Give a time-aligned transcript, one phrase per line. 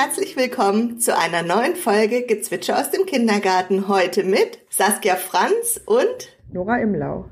[0.00, 3.88] Herzlich willkommen zu einer neuen Folge Gezwitscher aus dem Kindergarten.
[3.88, 7.24] Heute mit Saskia Franz und Nora Imlau.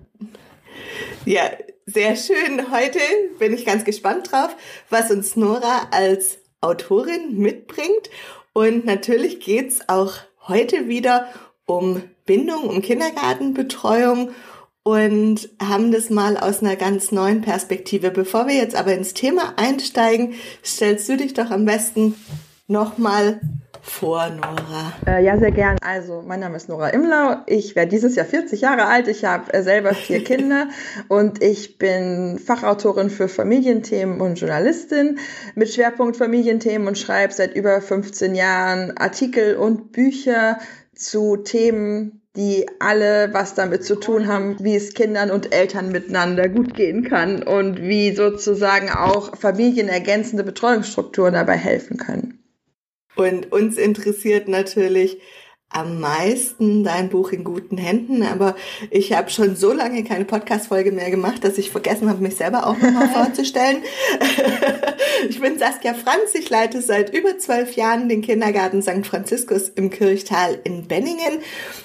[1.25, 1.43] Ja,
[1.87, 2.73] sehr schön.
[2.73, 2.99] Heute
[3.39, 4.57] bin ich ganz gespannt drauf,
[4.90, 8.11] was uns Nora als Autorin mitbringt.
[8.53, 10.14] Und natürlich geht's auch
[10.48, 11.29] heute wieder
[11.67, 14.31] um Bindung, um Kindergartenbetreuung
[14.82, 18.11] und haben das mal aus einer ganz neuen Perspektive.
[18.11, 22.17] Bevor wir jetzt aber ins Thema einsteigen, stellst du dich doch am besten
[22.66, 23.40] nochmal
[23.82, 24.93] vor, Nora.
[25.06, 25.76] Äh, ja, sehr gern.
[25.80, 27.36] Also, mein Name ist Nora Imlau.
[27.46, 29.06] Ich werde dieses Jahr 40 Jahre alt.
[29.06, 30.68] Ich habe äh, selber vier Kinder
[31.08, 35.19] und ich bin Fachautorin für Familienthemen und Journalistin
[35.55, 40.58] mit Schwerpunkt Familienthemen und schreibe seit über 15 Jahren Artikel und Bücher
[40.95, 46.48] zu Themen, die alle was damit zu tun haben, wie es Kindern und Eltern miteinander
[46.48, 52.42] gut gehen kann und wie sozusagen auch familienergänzende Betreuungsstrukturen dabei helfen können.
[53.17, 55.19] Und uns interessiert natürlich,
[55.69, 58.55] am meisten dein Buch in guten Händen, aber
[58.91, 62.67] ich habe schon so lange keine Podcast-Folge mehr gemacht, dass ich vergessen habe, mich selber
[62.67, 63.83] auch nochmal vorzustellen.
[65.28, 69.05] ich bin Saskia Franz, ich leite seit über zwölf Jahren den Kindergarten St.
[69.05, 71.41] Franziskus im Kirchtal in Benningen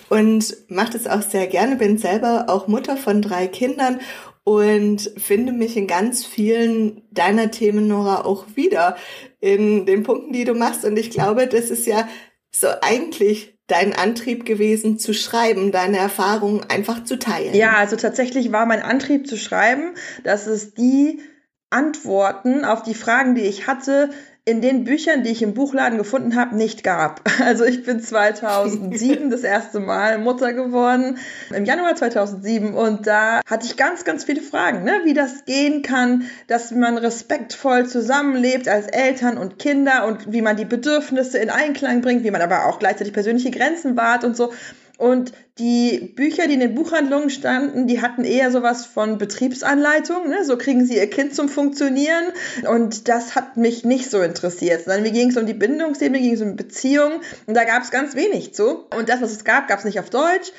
[0.09, 3.99] und mache das auch sehr gerne, bin selber auch Mutter von drei Kindern
[4.44, 8.97] und finde mich in ganz vielen deiner Themen, Nora, auch wieder
[9.39, 10.84] in den Punkten, die du machst.
[10.84, 12.08] Und ich glaube, das ist ja
[12.52, 17.53] so eigentlich dein Antrieb gewesen zu schreiben, deine Erfahrungen einfach zu teilen?
[17.53, 21.22] Ja, also tatsächlich war mein Antrieb zu schreiben, dass es die
[21.69, 24.09] Antworten auf die Fragen, die ich hatte,
[24.44, 27.22] in den Büchern, die ich im Buchladen gefunden habe, nicht gab.
[27.41, 31.18] Also ich bin 2007 das erste Mal Mutter geworden,
[31.53, 35.01] im Januar 2007 und da hatte ich ganz, ganz viele Fragen, ne?
[35.06, 40.56] wie das gehen kann, dass man respektvoll zusammenlebt als Eltern und Kinder und wie man
[40.56, 44.53] die Bedürfnisse in Einklang bringt, wie man aber auch gleichzeitig persönliche Grenzen wahrt und so.
[45.01, 50.29] Und die Bücher, die in den Buchhandlungen standen, die hatten eher sowas von Betriebsanleitung.
[50.29, 50.45] Ne?
[50.45, 52.25] So kriegen sie ihr Kind zum Funktionieren.
[52.69, 54.84] Und das hat mich nicht so interessiert.
[54.84, 57.19] Sondern mir ging es um die Bindungsebene, ging es um Beziehungen.
[57.47, 58.85] Und da gab es ganz wenig zu.
[58.95, 60.51] Und das, was es gab, gab es nicht auf Deutsch.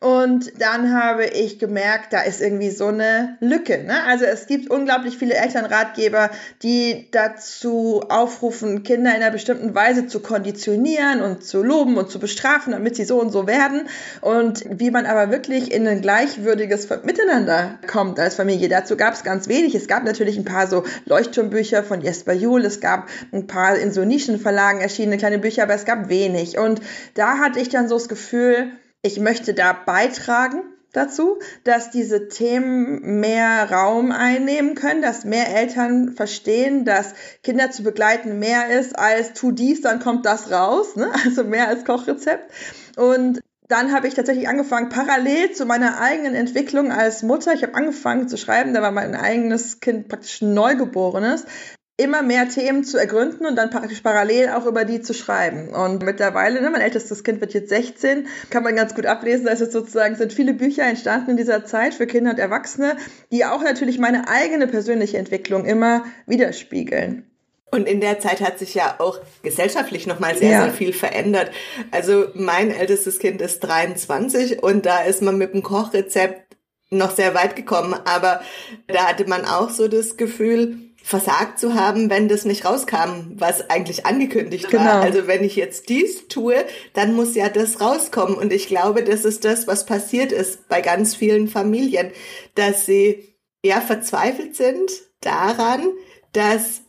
[0.00, 3.84] Und dann habe ich gemerkt, da ist irgendwie so eine Lücke.
[3.84, 4.02] Ne?
[4.04, 6.30] Also es gibt unglaublich viele Elternratgeber,
[6.62, 12.18] die dazu aufrufen, Kinder in einer bestimmten Weise zu konditionieren und zu loben und zu
[12.18, 13.82] bestrafen, damit sie so und so werden.
[14.22, 18.70] Und wie man aber wirklich in ein gleichwürdiges Miteinander kommt als Familie.
[18.70, 19.74] Dazu gab es ganz wenig.
[19.74, 22.64] Es gab natürlich ein paar so Leuchtturmbücher von Jesper Juhl.
[22.64, 26.56] Es gab ein paar in so Nischenverlagen erschienene kleine Bücher, aber es gab wenig.
[26.56, 26.80] Und
[27.12, 28.72] da hatte ich dann so das Gefühl,
[29.02, 30.62] ich möchte da beitragen
[30.92, 37.82] dazu, dass diese Themen mehr Raum einnehmen können, dass mehr Eltern verstehen, dass Kinder zu
[37.82, 41.10] begleiten mehr ist als tu dies, dann kommt das raus, ne?
[41.24, 42.52] also mehr als Kochrezept.
[42.96, 47.76] Und dann habe ich tatsächlich angefangen, parallel zu meiner eigenen Entwicklung als Mutter, ich habe
[47.76, 51.46] angefangen zu schreiben, da war mein eigenes Kind praktisch neugeborenes,
[52.00, 55.68] immer mehr Themen zu ergründen und dann praktisch parallel auch über die zu schreiben.
[55.68, 59.60] Und mittlerweile, ne, mein ältestes Kind wird jetzt 16, kann man ganz gut ablesen, dass
[59.60, 62.96] es sozusagen sind viele Bücher entstanden in dieser Zeit für Kinder und Erwachsene,
[63.30, 67.26] die auch natürlich meine eigene persönliche Entwicklung immer widerspiegeln.
[67.72, 70.62] Und in der Zeit hat sich ja auch gesellschaftlich nochmal sehr, ja.
[70.64, 71.52] sehr viel verändert.
[71.92, 76.56] Also mein ältestes Kind ist 23 und da ist man mit dem Kochrezept
[76.90, 77.94] noch sehr weit gekommen.
[78.04, 78.40] Aber
[78.88, 83.68] da hatte man auch so das Gefühl, versagt zu haben, wenn das nicht rauskam, was
[83.68, 84.84] eigentlich angekündigt genau.
[84.84, 85.02] war.
[85.02, 88.36] Also wenn ich jetzt dies tue, dann muss ja das rauskommen.
[88.36, 92.10] Und ich glaube, das ist das, was passiert ist bei ganz vielen Familien,
[92.54, 95.88] dass sie eher verzweifelt sind daran,
[96.32, 96.82] dass,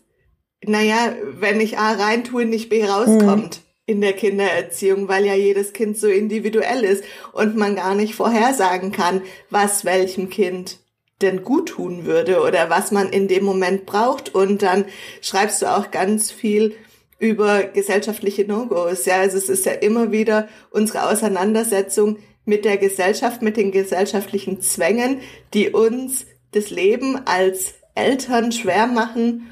[0.63, 3.57] naja, wenn ich A rein tue, nicht B rauskommt.
[3.57, 7.03] Mhm in der Kindererziehung, weil ja jedes Kind so individuell ist
[7.33, 10.79] und man gar nicht vorhersagen kann, was welchem Kind
[11.21, 14.33] denn gut tun würde oder was man in dem Moment braucht.
[14.33, 14.85] Und dann
[15.21, 16.75] schreibst du auch ganz viel
[17.19, 19.05] über gesellschaftliche No-Gos.
[19.05, 24.61] Ja, also es ist ja immer wieder unsere Auseinandersetzung mit der Gesellschaft, mit den gesellschaftlichen
[24.61, 25.21] Zwängen,
[25.53, 29.47] die uns das Leben als Eltern schwer machen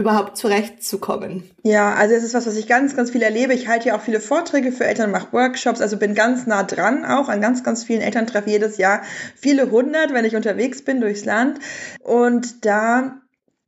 [0.00, 1.48] überhaupt zurechtzukommen.
[1.62, 3.54] Ja, also es ist was, was ich ganz, ganz viel erlebe.
[3.54, 7.04] Ich halte ja auch viele Vorträge für Eltern, mache Workshops, also bin ganz nah dran
[7.04, 9.02] auch an ganz, ganz vielen Elterntreffen jedes Jahr.
[9.36, 11.60] Viele hundert, wenn ich unterwegs bin durchs Land.
[12.02, 13.19] Und da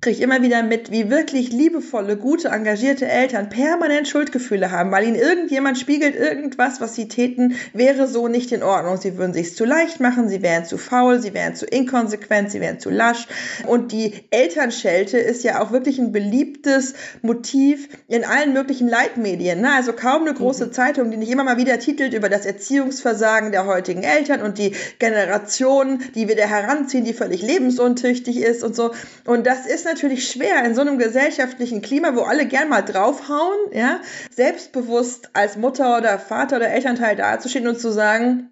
[0.02, 5.06] kriege ich immer wieder mit, wie wirklich liebevolle, gute, engagierte Eltern permanent Schuldgefühle haben, weil
[5.06, 8.96] ihnen irgendjemand spiegelt, irgendwas, was sie täten, wäre so nicht in Ordnung.
[8.96, 12.60] Sie würden sich zu leicht machen, sie wären zu faul, sie wären zu inkonsequent, sie
[12.60, 13.28] wären zu lasch.
[13.68, 19.60] Und die Elternschelte ist ja auch wirklich ein beliebtes Motiv in allen möglichen Leitmedien.
[19.60, 19.70] Ne?
[19.72, 20.72] Also kaum eine große mhm.
[20.72, 24.74] Zeitung, die nicht immer mal wieder titelt über das Erziehungsversagen der heutigen Eltern und die
[24.98, 28.90] Generation, die wir da heranziehen, die völlig lebensuntüchtig ist und so.
[29.26, 33.58] Und das ist natürlich schwer in so einem gesellschaftlichen Klima, wo alle gern mal draufhauen,
[33.72, 34.00] ja,
[34.34, 38.48] selbstbewusst als Mutter oder Vater oder Elternteil dazustehen und zu sagen,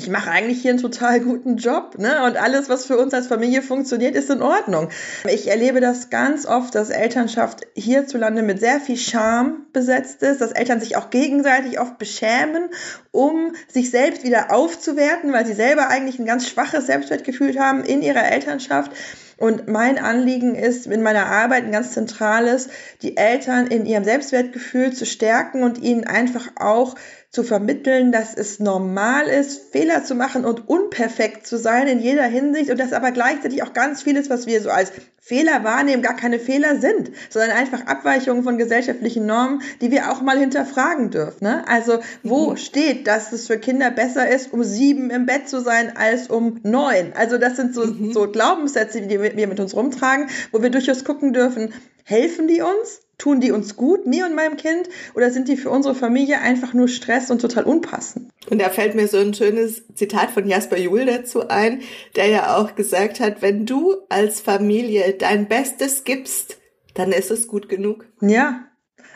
[0.00, 2.24] ich mache eigentlich hier einen total guten Job, ne?
[2.24, 4.90] Und alles, was für uns als Familie funktioniert, ist in Ordnung.
[5.28, 10.52] Ich erlebe das ganz oft, dass Elternschaft hierzulande mit sehr viel Scham besetzt ist, dass
[10.52, 12.68] Eltern sich auch gegenseitig oft beschämen,
[13.10, 18.00] um sich selbst wieder aufzuwerten, weil sie selber eigentlich ein ganz schwaches Selbstwertgefühl haben in
[18.00, 18.92] ihrer Elternschaft.
[19.38, 22.68] Und mein Anliegen ist in meiner Arbeit ein ganz zentrales,
[23.02, 26.96] die Eltern in ihrem Selbstwertgefühl zu stärken und ihnen einfach auch
[27.30, 32.24] zu vermitteln, dass es normal ist, Fehler zu machen und unperfekt zu sein in jeder
[32.24, 36.16] Hinsicht und dass aber gleichzeitig auch ganz vieles, was wir so als Fehler wahrnehmen, gar
[36.16, 41.44] keine Fehler sind, sondern einfach Abweichungen von gesellschaftlichen Normen, die wir auch mal hinterfragen dürfen.
[41.44, 41.68] Ne?
[41.68, 42.56] Also wo mhm.
[42.56, 46.60] steht, dass es für Kinder besser ist, um sieben im Bett zu sein als um
[46.62, 47.12] neun?
[47.14, 48.10] Also das sind so, mhm.
[48.14, 53.02] so Glaubenssätze, die wir mit uns rumtragen, wo wir durchaus gucken dürfen, helfen die uns?
[53.18, 56.72] Tun die uns gut, mir und meinem Kind, oder sind die für unsere Familie einfach
[56.72, 58.30] nur Stress und total unpassend?
[58.48, 61.82] Und da fällt mir so ein schönes Zitat von Jasper Juhl dazu ein,
[62.14, 66.58] der ja auch gesagt hat, wenn du als Familie dein Bestes gibst,
[66.94, 68.06] dann ist es gut genug.
[68.20, 68.68] Ja,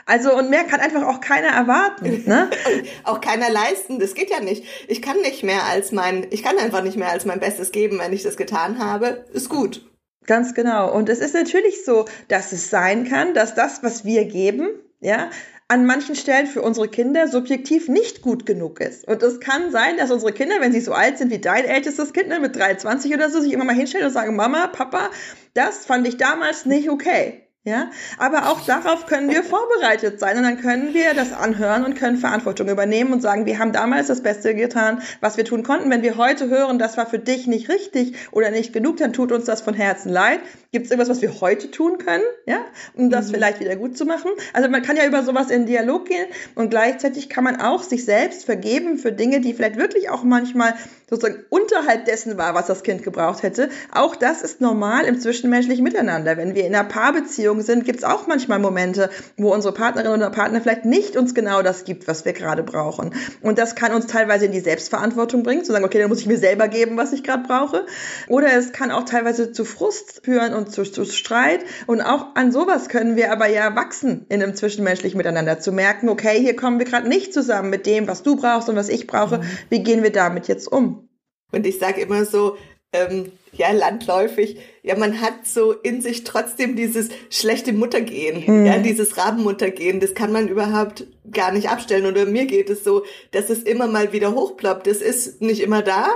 [0.04, 2.50] also und mehr kann einfach auch keiner erwarten, ne?
[3.04, 4.00] auch keiner leisten.
[4.00, 4.64] Das geht ja nicht.
[4.88, 8.00] Ich kann nicht mehr als mein, ich kann einfach nicht mehr als mein Bestes geben,
[8.00, 9.24] wenn ich das getan habe.
[9.32, 9.86] Ist gut.
[10.26, 10.92] Ganz genau.
[10.92, 14.68] Und es ist natürlich so, dass es sein kann, dass das, was wir geben,
[15.00, 15.30] ja,
[15.68, 19.08] an manchen Stellen für unsere Kinder subjektiv nicht gut genug ist.
[19.08, 22.12] Und es kann sein, dass unsere Kinder, wenn sie so alt sind wie dein ältestes
[22.12, 25.10] Kind, ne, mit 23 oder so, sich immer mal hinstellen und sagen, Mama, Papa,
[25.54, 27.48] das fand ich damals nicht okay.
[27.64, 31.94] Ja, aber auch darauf können wir vorbereitet sein und dann können wir das anhören und
[31.94, 35.88] können Verantwortung übernehmen und sagen, wir haben damals das Beste getan, was wir tun konnten.
[35.88, 39.30] Wenn wir heute hören, das war für dich nicht richtig oder nicht genug, dann tut
[39.30, 40.40] uns das von Herzen leid.
[40.72, 42.64] Gibt es irgendwas, was wir heute tun können, ja,
[42.94, 43.34] um das mhm.
[43.34, 44.32] vielleicht wieder gut zu machen?
[44.52, 46.26] Also man kann ja über sowas in Dialog gehen
[46.56, 50.74] und gleichzeitig kann man auch sich selbst vergeben für Dinge, die vielleicht wirklich auch manchmal
[51.08, 53.68] sozusagen unterhalb dessen war, was das Kind gebraucht hätte.
[53.94, 56.38] Auch das ist normal im zwischenmenschlichen Miteinander.
[56.38, 60.30] Wenn wir in einer Paarbeziehung sind, gibt es auch manchmal Momente, wo unsere Partnerin oder
[60.30, 63.14] Partner vielleicht nicht uns genau das gibt, was wir gerade brauchen.
[63.42, 66.26] Und das kann uns teilweise in die Selbstverantwortung bringen, zu sagen, okay, dann muss ich
[66.26, 67.86] mir selber geben, was ich gerade brauche.
[68.28, 71.64] Oder es kann auch teilweise zu Frust führen und zu, zu Streit.
[71.86, 76.08] Und auch an sowas können wir aber ja wachsen in einem zwischenmenschlichen Miteinander, zu merken,
[76.08, 79.06] okay, hier kommen wir gerade nicht zusammen mit dem, was du brauchst und was ich
[79.06, 79.38] brauche.
[79.38, 79.42] Mhm.
[79.68, 81.08] Wie gehen wir damit jetzt um?
[81.52, 82.56] Und ich sage immer so,
[82.92, 88.66] ähm, ja, landläufig, ja, man hat so in sich trotzdem dieses schlechte Muttergehen, mhm.
[88.66, 92.06] ja, dieses Rabenmuttergehen, das kann man überhaupt gar nicht abstellen.
[92.06, 94.86] Oder mir geht es so, dass es immer mal wieder hochploppt.
[94.86, 96.08] Das ist nicht immer da,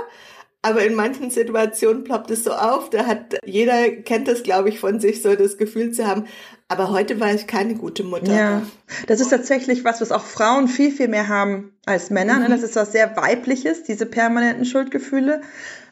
[0.67, 2.89] aber in manchen Situationen ploppt es so auf.
[2.89, 6.25] Da hat jeder kennt das, glaube ich, von sich so das Gefühl zu haben.
[6.69, 8.33] Aber heute war ich keine gute Mutter.
[8.33, 8.61] Ja,
[9.07, 12.39] das ist tatsächlich was, was auch Frauen viel, viel mehr haben als Männer.
[12.39, 12.47] Ne?
[12.47, 12.51] Mhm.
[12.51, 15.41] Das ist was sehr Weibliches, diese permanenten Schuldgefühle.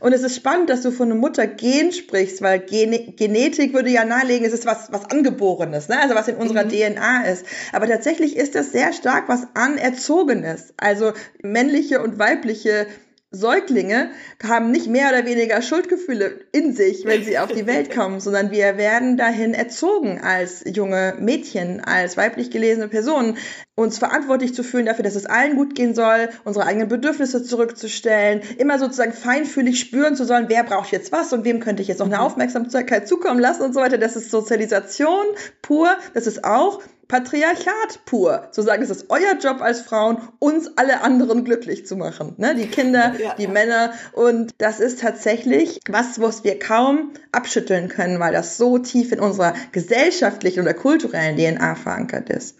[0.01, 4.03] Und es ist spannend, dass du von einem Muttergen sprichst, weil Gen Genetik würde ja
[4.03, 5.97] nahelegen, es ist was, was Angeborenes, ne?
[5.97, 6.69] also was in unserer mhm.
[6.69, 7.45] DNA ist.
[7.71, 10.73] Aber tatsächlich ist das sehr stark was Anerzogenes.
[10.75, 12.87] Also männliche und weibliche
[13.35, 14.09] Säuglinge
[14.43, 18.51] haben nicht mehr oder weniger Schuldgefühle in sich, wenn sie auf die Welt kommen, sondern
[18.51, 23.37] wir werden dahin erzogen als junge Mädchen, als weiblich gelesene Personen,
[23.75, 28.41] uns verantwortlich zu fühlen dafür, dass es allen gut gehen soll, unsere eigenen Bedürfnisse zurückzustellen,
[28.57, 31.99] immer sozusagen feinfühlig spüren zu sollen, wer braucht jetzt was und wem könnte ich jetzt
[31.99, 32.21] noch eine mhm.
[32.21, 33.97] Aufmerksamkeit zukommen lassen und so weiter.
[33.97, 35.25] Das ist Sozialisation
[35.61, 35.89] pur.
[36.13, 38.49] Das ist auch Patriarchat pur.
[38.51, 42.33] Zu sagen, es ist euer Job als Frauen, uns alle anderen glücklich zu machen.
[42.37, 42.55] Ne?
[42.55, 43.49] Die Kinder, ja, die ja.
[43.49, 43.93] Männer.
[44.13, 49.19] Und das ist tatsächlich was, was wir kaum abschütteln können, weil das so tief in
[49.19, 52.55] unserer gesellschaftlichen oder kulturellen DNA verankert ist.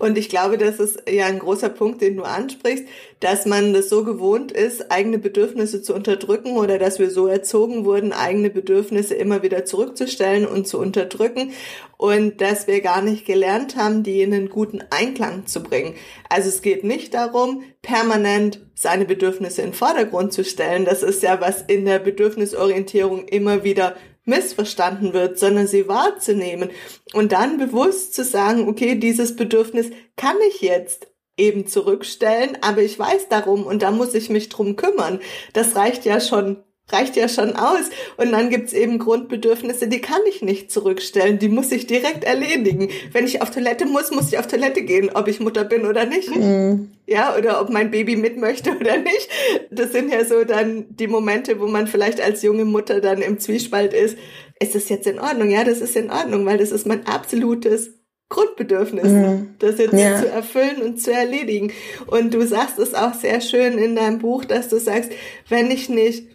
[0.00, 2.84] Und ich glaube, das ist ja ein großer Punkt, den du ansprichst,
[3.20, 7.84] dass man das so gewohnt ist, eigene Bedürfnisse zu unterdrücken oder dass wir so erzogen
[7.84, 11.52] wurden, eigene Bedürfnisse immer wieder zurückzustellen und zu unterdrücken
[11.98, 15.94] und dass wir gar nicht gelernt haben, die in einen guten Einklang zu bringen.
[16.30, 20.86] Also es geht nicht darum, permanent seine Bedürfnisse in den Vordergrund zu stellen.
[20.86, 23.96] Das ist ja, was in der Bedürfnisorientierung immer wieder
[24.30, 26.70] missverstanden wird, sondern sie wahrzunehmen
[27.12, 32.98] und dann bewusst zu sagen, okay, dieses Bedürfnis kann ich jetzt eben zurückstellen, aber ich
[32.98, 35.20] weiß darum und da muss ich mich drum kümmern.
[35.52, 37.90] Das reicht ja schon reicht ja schon aus.
[38.16, 42.88] Und dann gibt's eben Grundbedürfnisse, die kann ich nicht zurückstellen, die muss ich direkt erledigen.
[43.12, 46.06] Wenn ich auf Toilette muss, muss ich auf Toilette gehen, ob ich Mutter bin oder
[46.06, 46.34] nicht.
[46.34, 46.90] Mhm.
[47.06, 49.28] Ja, oder ob mein Baby mit möchte oder nicht.
[49.70, 53.38] Das sind ja so dann die Momente, wo man vielleicht als junge Mutter dann im
[53.38, 54.16] Zwiespalt ist.
[54.60, 55.50] Ist das jetzt in Ordnung?
[55.50, 57.90] Ja, das ist in Ordnung, weil das ist mein absolutes
[58.30, 59.54] Grundbedürfnis, mhm.
[59.58, 60.20] das jetzt ja.
[60.20, 61.72] zu erfüllen und zu erledigen.
[62.06, 65.10] Und du sagst es auch sehr schön in deinem Buch, dass du sagst,
[65.48, 66.29] wenn ich nicht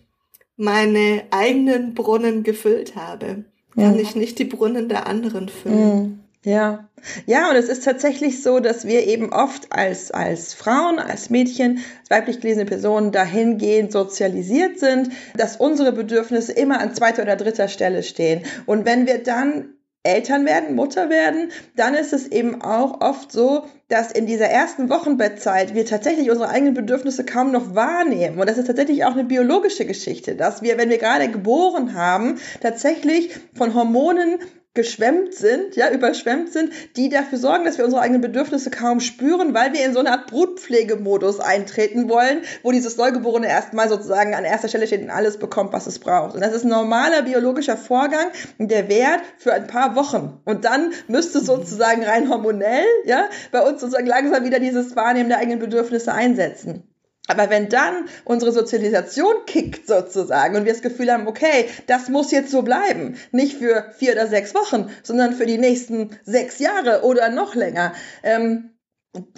[0.57, 3.45] meine eigenen Brunnen gefüllt habe,
[3.75, 4.01] kann ja.
[4.01, 5.99] ich nicht die Brunnen der anderen füllen.
[5.99, 6.19] Mhm.
[6.43, 6.89] Ja,
[7.25, 11.79] ja, und es ist tatsächlich so, dass wir eben oft als, als Frauen, als Mädchen,
[12.01, 17.67] als weiblich gelesene Personen dahingehend sozialisiert sind, dass unsere Bedürfnisse immer an zweiter oder dritter
[17.67, 18.43] Stelle stehen.
[18.67, 19.74] Und wenn wir dann
[20.05, 24.89] Eltern werden, Mutter werden, dann ist es eben auch oft so, dass in dieser ersten
[24.89, 28.39] Wochenbettzeit wir tatsächlich unsere eigenen Bedürfnisse kaum noch wahrnehmen.
[28.39, 32.39] Und das ist tatsächlich auch eine biologische Geschichte, dass wir, wenn wir gerade geboren haben,
[32.61, 34.39] tatsächlich von Hormonen
[34.75, 39.53] geschwemmt sind, ja, überschwemmt sind, die dafür sorgen, dass wir unsere eigenen Bedürfnisse kaum spüren,
[39.53, 44.43] weil wir in so eine Art Brutpflegemodus eintreten wollen, wo dieses Neugeborene erstmal sozusagen an
[44.43, 46.35] erster Stelle steht und alles bekommt, was es braucht.
[46.35, 48.27] Und das ist ein normaler biologischer Vorgang,
[48.59, 50.41] der währt für ein paar Wochen.
[50.45, 55.39] Und dann müsste sozusagen rein hormonell, ja, bei uns sozusagen langsam wieder dieses Wahrnehmen der
[55.39, 56.83] eigenen Bedürfnisse einsetzen.
[57.27, 62.31] Aber wenn dann unsere Sozialisation kickt sozusagen und wir das Gefühl haben, okay, das muss
[62.31, 67.03] jetzt so bleiben, nicht für vier oder sechs Wochen, sondern für die nächsten sechs Jahre
[67.03, 67.93] oder noch länger.
[68.23, 68.71] Ähm,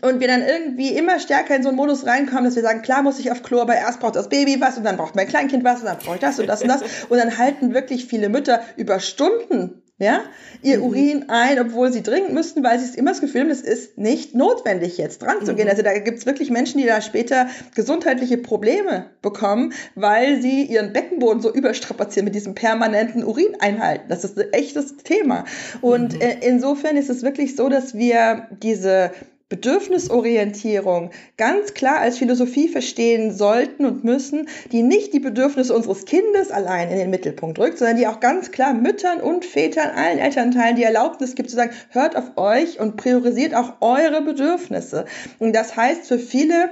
[0.02, 3.04] und wir dann irgendwie immer stärker in so einen Modus reinkommen, dass wir sagen, klar
[3.04, 5.64] muss ich auf Klo, aber erst braucht das Baby was und dann braucht mein Kleinkind
[5.64, 6.82] was und dann brauche ich das und das und das.
[7.10, 10.22] Und dann halten wirklich viele Mütter über Stunden ja,
[10.62, 10.84] ihr mhm.
[10.84, 13.98] Urin ein, obwohl sie dringend müssten, weil sie es immer das Gefühl haben, es ist
[13.98, 15.66] nicht notwendig, jetzt dran zu gehen.
[15.66, 15.72] Mhm.
[15.72, 20.94] Also da gibt es wirklich Menschen, die da später gesundheitliche Probleme bekommen, weil sie ihren
[20.94, 24.06] Beckenboden so überstrapazieren mit diesem permanenten Urin einhalten.
[24.10, 25.46] Das ist ein echtes Thema.
[25.82, 26.22] Und mhm.
[26.22, 29.12] äh, insofern ist es wirklich so, dass wir diese
[29.50, 36.52] Bedürfnisorientierung ganz klar als Philosophie verstehen sollten und müssen, die nicht die Bedürfnisse unseres Kindes
[36.52, 40.76] allein in den Mittelpunkt rückt, sondern die auch ganz klar Müttern und Vätern, allen Elternteilen
[40.76, 45.06] die Erlaubnis gibt zu sagen, hört auf euch und priorisiert auch eure Bedürfnisse.
[45.40, 46.70] Und das heißt für viele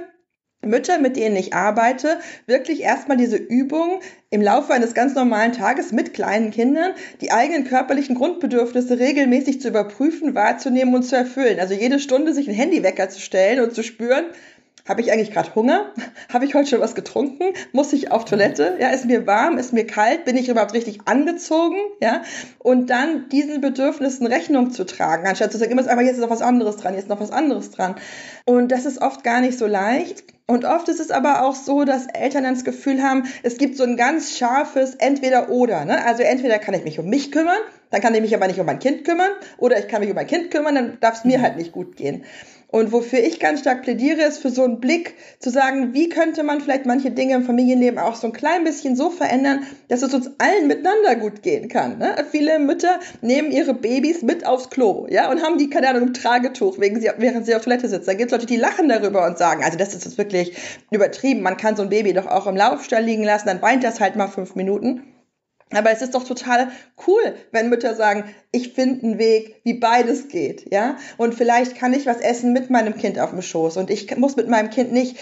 [0.62, 5.92] Mütter, mit denen ich arbeite, wirklich erstmal diese Übung im Laufe eines ganz normalen Tages
[5.92, 11.60] mit kleinen Kindern die eigenen körperlichen Grundbedürfnisse regelmäßig zu überprüfen, wahrzunehmen und zu erfüllen.
[11.60, 14.24] Also jede Stunde sich einen Handywecker zu stellen und zu spüren,
[14.88, 15.92] habe ich eigentlich gerade Hunger?
[16.32, 17.54] Habe ich heute schon was getrunken?
[17.72, 18.76] Muss ich auf Toilette?
[18.80, 19.58] Ja, ist mir warm?
[19.58, 20.24] Ist mir kalt?
[20.24, 21.76] Bin ich überhaupt richtig angezogen?
[22.00, 22.22] Ja,
[22.58, 26.30] und dann diesen Bedürfnissen Rechnung zu tragen, anstatt zu sagen, immer, aber jetzt ist noch
[26.30, 27.96] was anderes dran, jetzt ist noch was anderes dran.
[28.44, 30.24] Und das ist oft gar nicht so leicht.
[30.48, 33.76] Und oft ist es aber auch so, dass Eltern dann das Gefühl haben, es gibt
[33.76, 35.84] so ein ganz scharfes Entweder-Oder.
[35.84, 36.04] Ne?
[36.04, 37.58] Also entweder kann ich mich um mich kümmern,
[37.90, 40.14] dann kann ich mich aber nicht um mein Kind kümmern, oder ich kann mich um
[40.14, 41.42] mein Kind kümmern, dann darf es mir mhm.
[41.42, 42.24] halt nicht gut gehen.
[42.76, 46.42] Und wofür ich ganz stark plädiere, ist für so einen Blick zu sagen, wie könnte
[46.42, 50.12] man vielleicht manche Dinge im Familienleben auch so ein klein bisschen so verändern, dass es
[50.12, 51.96] uns allen miteinander gut gehen kann.
[51.96, 52.14] Ne?
[52.30, 56.12] Viele Mütter nehmen ihre Babys mit aufs Klo, ja, und haben die, keine Ahnung, im
[56.12, 58.04] Tragetuch, wegen sie, während sie auf Toilette sitzen.
[58.04, 60.54] Da gibt es Leute, die lachen darüber und sagen, also das ist jetzt wirklich
[60.90, 61.40] übertrieben.
[61.40, 64.16] Man kann so ein Baby doch auch im Laufstall liegen lassen, dann weint das halt
[64.16, 65.02] mal fünf Minuten.
[65.72, 66.70] Aber es ist doch total
[67.06, 70.96] cool, wenn Mütter sagen, ich finde einen Weg, wie beides geht, ja?
[71.16, 74.36] Und vielleicht kann ich was essen mit meinem Kind auf dem Schoß und ich muss
[74.36, 75.16] mit meinem Kind nicht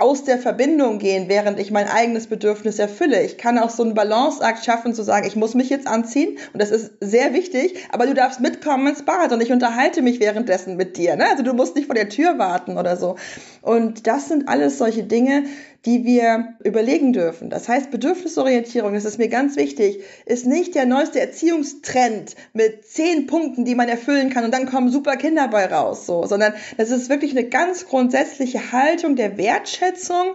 [0.00, 3.22] aus der Verbindung gehen, während ich mein eigenes Bedürfnis erfülle.
[3.22, 6.62] Ich kann auch so einen Balanceakt schaffen, zu sagen, ich muss mich jetzt anziehen und
[6.62, 10.76] das ist sehr wichtig, aber du darfst mitkommen ins Bad und ich unterhalte mich währenddessen
[10.76, 11.16] mit dir.
[11.16, 11.26] Ne?
[11.28, 13.16] Also du musst nicht vor der Tür warten oder so.
[13.60, 15.44] Und das sind alles solche Dinge,
[15.86, 17.48] die wir überlegen dürfen.
[17.48, 23.26] Das heißt, Bedürfnisorientierung, das ist mir ganz wichtig, ist nicht der neueste Erziehungstrend mit zehn
[23.26, 26.90] Punkten, die man erfüllen kann und dann kommen super Kinder bei raus, so, sondern das
[26.90, 30.34] ist wirklich eine ganz grundsätzliche Haltung der Wertschätzung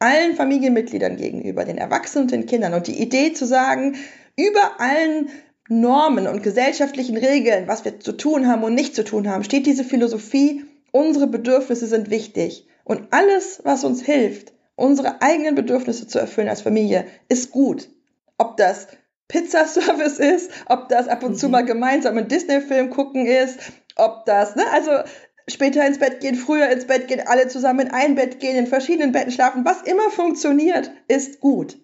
[0.00, 3.96] allen Familienmitgliedern gegenüber, den Erwachsenen und den Kindern und die Idee zu sagen,
[4.36, 5.30] über allen
[5.68, 9.66] Normen und gesellschaftlichen Regeln, was wir zu tun haben und nicht zu tun haben, steht
[9.66, 12.66] diese Philosophie, unsere Bedürfnisse sind wichtig.
[12.84, 17.88] Und alles, was uns hilft, unsere eigenen Bedürfnisse zu erfüllen als Familie, ist gut.
[18.38, 18.88] Ob das
[19.28, 21.36] Pizzaservice ist, ob das ab und mhm.
[21.36, 23.58] zu mal gemeinsam einen Disney-Film gucken ist,
[23.96, 24.90] ob das, ne, also
[25.48, 28.66] später ins Bett gehen, früher ins Bett gehen, alle zusammen in ein Bett gehen, in
[28.66, 31.76] verschiedenen Betten schlafen, was immer funktioniert, ist gut.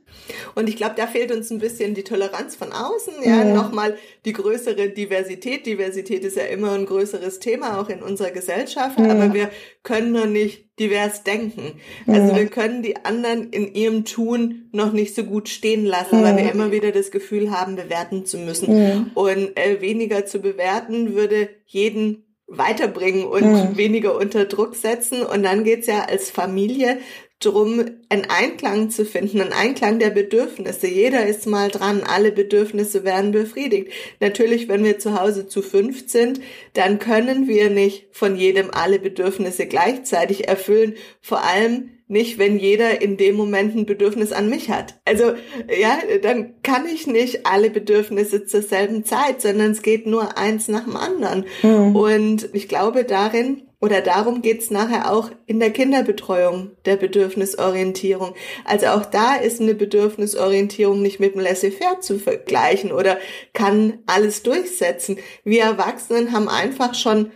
[0.55, 3.55] Und ich glaube, da fehlt uns ein bisschen die Toleranz von außen, ja, mhm.
[3.55, 5.67] nochmal die größere Diversität.
[5.67, 9.11] Diversität ist ja immer ein größeres Thema, auch in unserer Gesellschaft, mhm.
[9.11, 9.51] aber wir
[9.83, 11.81] können noch nicht divers denken.
[12.07, 12.37] Also mhm.
[12.37, 16.51] wir können die anderen in ihrem Tun noch nicht so gut stehen lassen, weil wir
[16.51, 19.11] immer wieder das Gefühl haben, bewerten zu müssen.
[19.15, 23.77] Und äh, weniger zu bewerten würde jeden weiterbringen und mhm.
[23.77, 25.23] weniger unter Druck setzen.
[25.23, 26.99] Und dann geht's ja als Familie
[27.39, 30.89] drum, einen Einklang zu finden, einen Einklang der Bedürfnisse.
[30.89, 33.91] Jeder ist mal dran, alle Bedürfnisse werden befriedigt.
[34.21, 36.41] Natürlich, wenn wir zu Hause zu fünf sind,
[36.75, 40.95] dann können wir nicht von jedem alle Bedürfnisse gleichzeitig erfüllen.
[41.23, 44.95] Vor allem nicht, wenn jeder in dem Moment ein Bedürfnis an mich hat.
[45.05, 45.35] Also
[45.81, 50.69] ja, dann kann ich nicht alle Bedürfnisse zur selben Zeit, sondern es geht nur eins
[50.69, 51.45] nach dem anderen.
[51.63, 51.95] Mhm.
[51.95, 58.35] Und ich glaube, darin oder darum geht's nachher auch in der Kinderbetreuung, der Bedürfnisorientierung.
[58.65, 63.19] Also auch da ist eine Bedürfnisorientierung nicht mit dem Laissez-faire zu vergleichen oder
[63.55, 65.19] kann alles durchsetzen.
[65.45, 67.31] Wir Erwachsenen haben einfach schon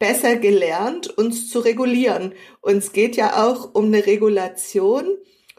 [0.00, 2.32] besser gelernt, uns zu regulieren.
[2.60, 5.04] Und es geht ja auch um eine Regulation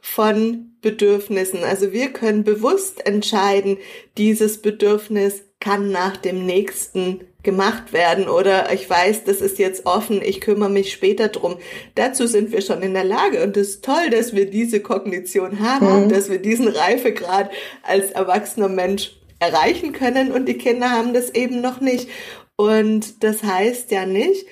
[0.01, 1.63] von Bedürfnissen.
[1.63, 3.77] Also wir können bewusst entscheiden,
[4.17, 10.21] dieses Bedürfnis kann nach dem nächsten gemacht werden oder ich weiß, das ist jetzt offen,
[10.23, 11.57] ich kümmere mich später drum.
[11.95, 15.59] Dazu sind wir schon in der Lage und es ist toll, dass wir diese Kognition
[15.59, 16.09] haben, mhm.
[16.09, 17.51] dass wir diesen Reifegrad
[17.83, 22.07] als erwachsener Mensch erreichen können und die Kinder haben das eben noch nicht.
[22.61, 24.45] Und das heißt ja nicht,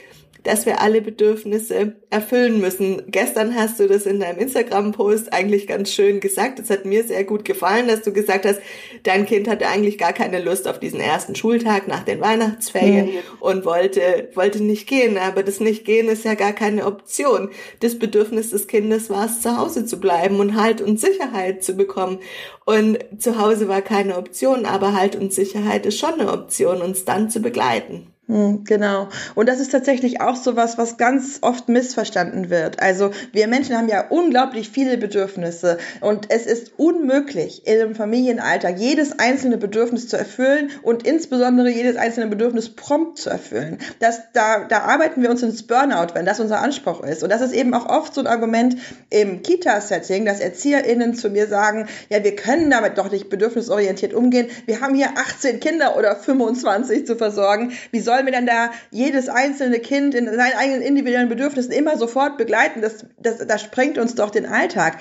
[0.43, 3.03] dass wir alle Bedürfnisse erfüllen müssen.
[3.08, 6.60] Gestern hast du das in deinem Instagram-Post eigentlich ganz schön gesagt.
[6.60, 8.62] Es hat mir sehr gut gefallen, dass du gesagt hast,
[9.03, 13.13] dein Kind hatte eigentlich gar keine Lust auf diesen ersten Schultag nach den Weihnachtsferien mhm.
[13.39, 15.17] und wollte, wollte nicht gehen.
[15.17, 17.50] Aber das Nicht-Gehen ist ja gar keine Option.
[17.81, 21.74] Das Bedürfnis des Kindes war es, zu Hause zu bleiben und Halt und Sicherheit zu
[21.74, 22.19] bekommen.
[22.65, 27.05] Und zu Hause war keine Option, aber Halt und Sicherheit ist schon eine Option, uns
[27.05, 28.13] dann zu begleiten.
[28.29, 29.09] Hm, genau.
[29.34, 32.80] Und das ist tatsächlich auch so was, was ganz oft missverstanden wird.
[32.80, 39.17] Also wir Menschen haben ja unglaublich viele Bedürfnisse und es ist unmöglich, im Familienalltag jedes
[39.17, 43.80] einzelne Bedürfnis zu erfüllen und insbesondere jedes einzelne Bedürfnis prompt zu erfüllen.
[43.97, 47.23] Das, da, da arbeiten wir uns ins Burnout, wenn das unser Anspruch ist.
[47.23, 48.77] Und das ist eben auch oft so ein Argument
[49.10, 54.49] im Kita-Setting, dass ErzieherInnen zu mir sagen, ja, wir können damit doch nicht bedürfnisorientiert umgehen.
[54.67, 57.71] Wir haben hier 18 Kinder oder 25 zu versorgen.
[57.89, 61.97] Wie soll sollen wir denn da jedes einzelne Kind in seinen eigenen individuellen Bedürfnissen immer
[61.97, 62.82] sofort begleiten?
[62.82, 64.97] Das, das, das sprengt uns doch den Alltag.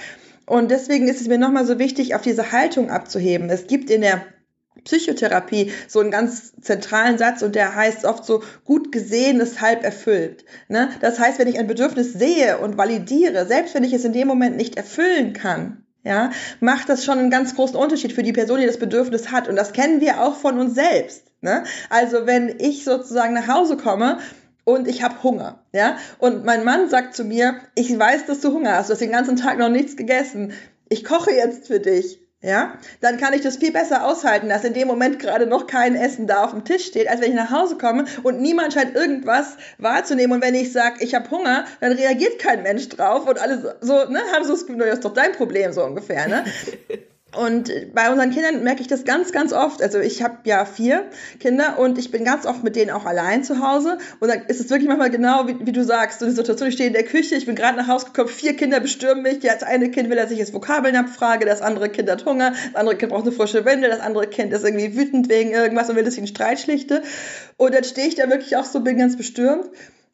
[0.47, 3.51] Und deswegen ist es mir nochmal so wichtig, auf diese Haltung abzuheben.
[3.51, 4.23] Es gibt in der
[4.85, 9.83] Psychotherapie so einen ganz zentralen Satz und der heißt oft so, gut gesehen ist halb
[9.83, 10.45] erfüllt.
[10.69, 10.91] Ne?
[11.01, 14.29] Das heißt, wenn ich ein Bedürfnis sehe und validiere, selbst wenn ich es in dem
[14.29, 16.31] Moment nicht erfüllen kann, ja,
[16.61, 19.49] macht das schon einen ganz großen Unterschied für die Person, die das Bedürfnis hat.
[19.49, 21.25] Und das kennen wir auch von uns selbst.
[21.41, 21.65] Ne?
[21.91, 24.19] Also wenn ich sozusagen nach Hause komme
[24.65, 28.53] und ich habe Hunger, ja, und mein Mann sagt zu mir, ich weiß, dass du
[28.53, 30.53] Hunger hast, du hast den ganzen Tag noch nichts gegessen,
[30.89, 34.73] ich koche jetzt für dich, ja, dann kann ich das viel besser aushalten, dass in
[34.73, 37.51] dem Moment gerade noch kein Essen da auf dem Tisch steht, als wenn ich nach
[37.51, 40.35] Hause komme und niemand scheint irgendwas wahrzunehmen.
[40.35, 44.05] Und wenn ich sage, ich habe Hunger, dann reagiert kein Mensch drauf und alle so,
[44.09, 46.45] ne, haben so das Gefühl, das ist doch dein Problem, so ungefähr, ne?
[47.37, 49.83] Und bei unseren Kindern merke ich das ganz, ganz oft.
[49.83, 51.05] Also ich habe ja vier
[51.39, 53.99] Kinder und ich bin ganz oft mit denen auch allein zu Hause.
[54.19, 56.75] Und dann ist es wirklich manchmal genau, wie, wie du sagst, so eine Situation, ich
[56.75, 59.41] stehe in der Küche, ich bin gerade nach Hause gekommen, vier Kinder bestürmen mich.
[59.41, 62.75] Das eine Kind will, dass ich jetzt Vokabeln abfrage, das andere Kind hat Hunger, das
[62.75, 65.97] andere Kind braucht eine frische Windel, das andere Kind ist irgendwie wütend wegen irgendwas und
[65.97, 67.03] will, dass ich einen Streit schlichte.
[67.59, 69.69] Und dann stehe ich da wirklich auch so, bin ganz bestürmt.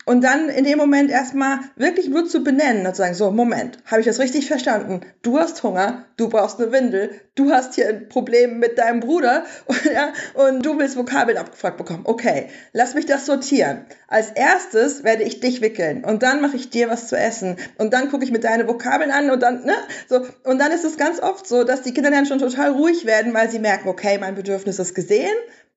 [0.06, 3.78] Und dann in dem Moment erstmal wirklich nur zu benennen und zu sagen, so, Moment,
[3.86, 5.00] habe ich das richtig verstanden?
[5.22, 9.44] Du hast Hunger, du brauchst eine Windel, du hast hier ein Problem mit deinem Bruder
[9.66, 12.02] und, ja, und du willst Vokabeln abgefragt bekommen.
[12.04, 13.86] Okay, lass mich das sortieren.
[14.08, 17.94] Als erstes werde ich dich wickeln und dann mache ich dir was zu essen und
[17.94, 19.74] dann gucke ich mit deine Vokabeln an und dann, ne,
[20.08, 23.06] so, und dann ist es ganz oft so, dass die Kinder dann schon total ruhig
[23.06, 25.34] werden, weil sie merken, okay, mein Bedürfnis ist gesehen,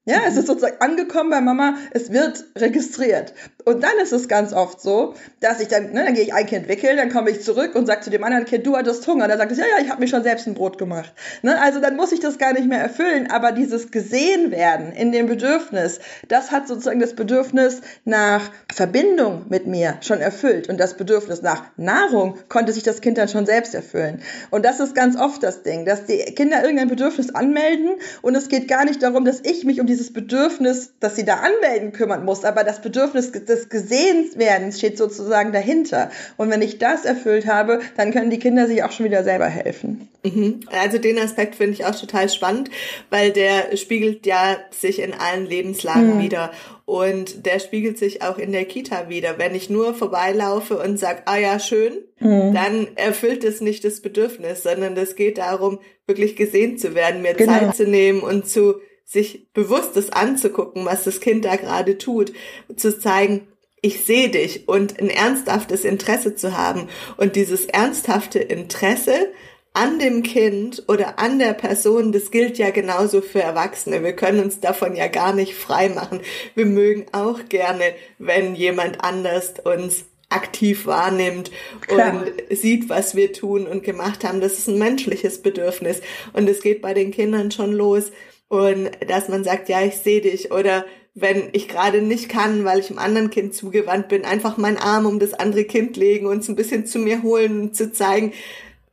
[0.08, 3.34] ja, es ist sozusagen angekommen bei Mama, es wird registriert.
[3.66, 6.46] Und dann ist es ganz oft so, dass ich dann, ne, dann gehe ich ein
[6.46, 9.28] Kind wickeln, dann komme ich zurück und sage zu dem anderen Kind, du hattest Hunger.
[9.28, 11.12] Dann sagt es, ja, ja, ich habe mir schon selbst ein Brot gemacht.
[11.42, 13.30] Ne, also dann muss ich das gar nicht mehr erfüllen.
[13.30, 19.68] Aber dieses gesehen werden in dem Bedürfnis, das hat sozusagen das Bedürfnis nach Verbindung mit
[19.68, 20.70] mir schon erfüllt.
[20.70, 24.22] Und das Bedürfnis nach Nahrung konnte sich das Kind dann schon selbst erfüllen.
[24.52, 28.48] Und das ist ganz oft das Ding, dass die Kinder irgendein Bedürfnis anmelden und es
[28.48, 31.92] geht gar nicht darum, dass ich mich um die dieses Bedürfnis, dass sie da anmelden,
[31.92, 36.12] kümmern muss, aber das Bedürfnis des Gesehenswerdens steht sozusagen dahinter.
[36.38, 39.48] Und wenn ich das erfüllt habe, dann können die Kinder sich auch schon wieder selber
[39.48, 40.08] helfen.
[40.24, 40.60] Mhm.
[40.72, 42.70] Also den Aspekt finde ich auch total spannend,
[43.10, 46.22] weil der spiegelt ja sich in allen Lebenslagen mhm.
[46.22, 46.52] wieder.
[46.86, 49.38] Und der spiegelt sich auch in der Kita wieder.
[49.38, 52.54] Wenn ich nur vorbeilaufe und sag, ah ja, schön, mhm.
[52.54, 57.34] dann erfüllt es nicht das Bedürfnis, sondern es geht darum, wirklich gesehen zu werden, mir
[57.34, 57.60] genau.
[57.60, 58.76] Zeit zu nehmen und zu
[59.08, 62.34] sich bewusst das anzugucken, was das Kind da gerade tut,
[62.76, 63.48] zu zeigen,
[63.82, 66.90] ich sehe dich und ein ernsthaftes Interesse zu haben.
[67.16, 69.32] Und dieses ernsthafte Interesse
[69.74, 74.04] an dem Kind oder an der Person, das gilt ja genauso für Erwachsene.
[74.04, 76.20] Wir können uns davon ja gar nicht frei machen.
[76.56, 82.26] Wir mögen auch gerne, wenn jemand anders uns aktiv wahrnimmt Klar.
[82.50, 84.42] und sieht, was wir tun und gemacht haben.
[84.42, 86.02] Das ist ein menschliches Bedürfnis.
[86.34, 88.12] Und es geht bei den Kindern schon los.
[88.50, 92.80] Und dass man sagt, ja, ich sehe dich oder wenn ich gerade nicht kann, weil
[92.80, 96.40] ich einem anderen Kind zugewandt bin, einfach meinen Arm um das andere Kind legen und
[96.40, 98.34] es ein bisschen zu mir holen und zu zeigen,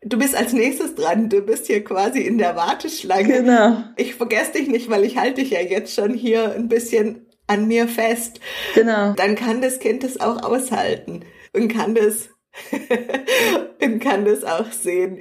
[0.03, 3.43] du bist als nächstes dran, du bist hier quasi in der Warteschlange.
[3.43, 3.77] Genau.
[3.97, 7.69] Ich vergesse dich nicht, weil ich halte dich ja jetzt schon hier ein bisschen an
[7.69, 8.41] mir fest.
[8.75, 9.13] Genau.
[9.13, 11.21] Dann kann das Kind das auch aushalten
[11.53, 12.31] und kann das
[13.81, 15.19] und kann das auch sehen.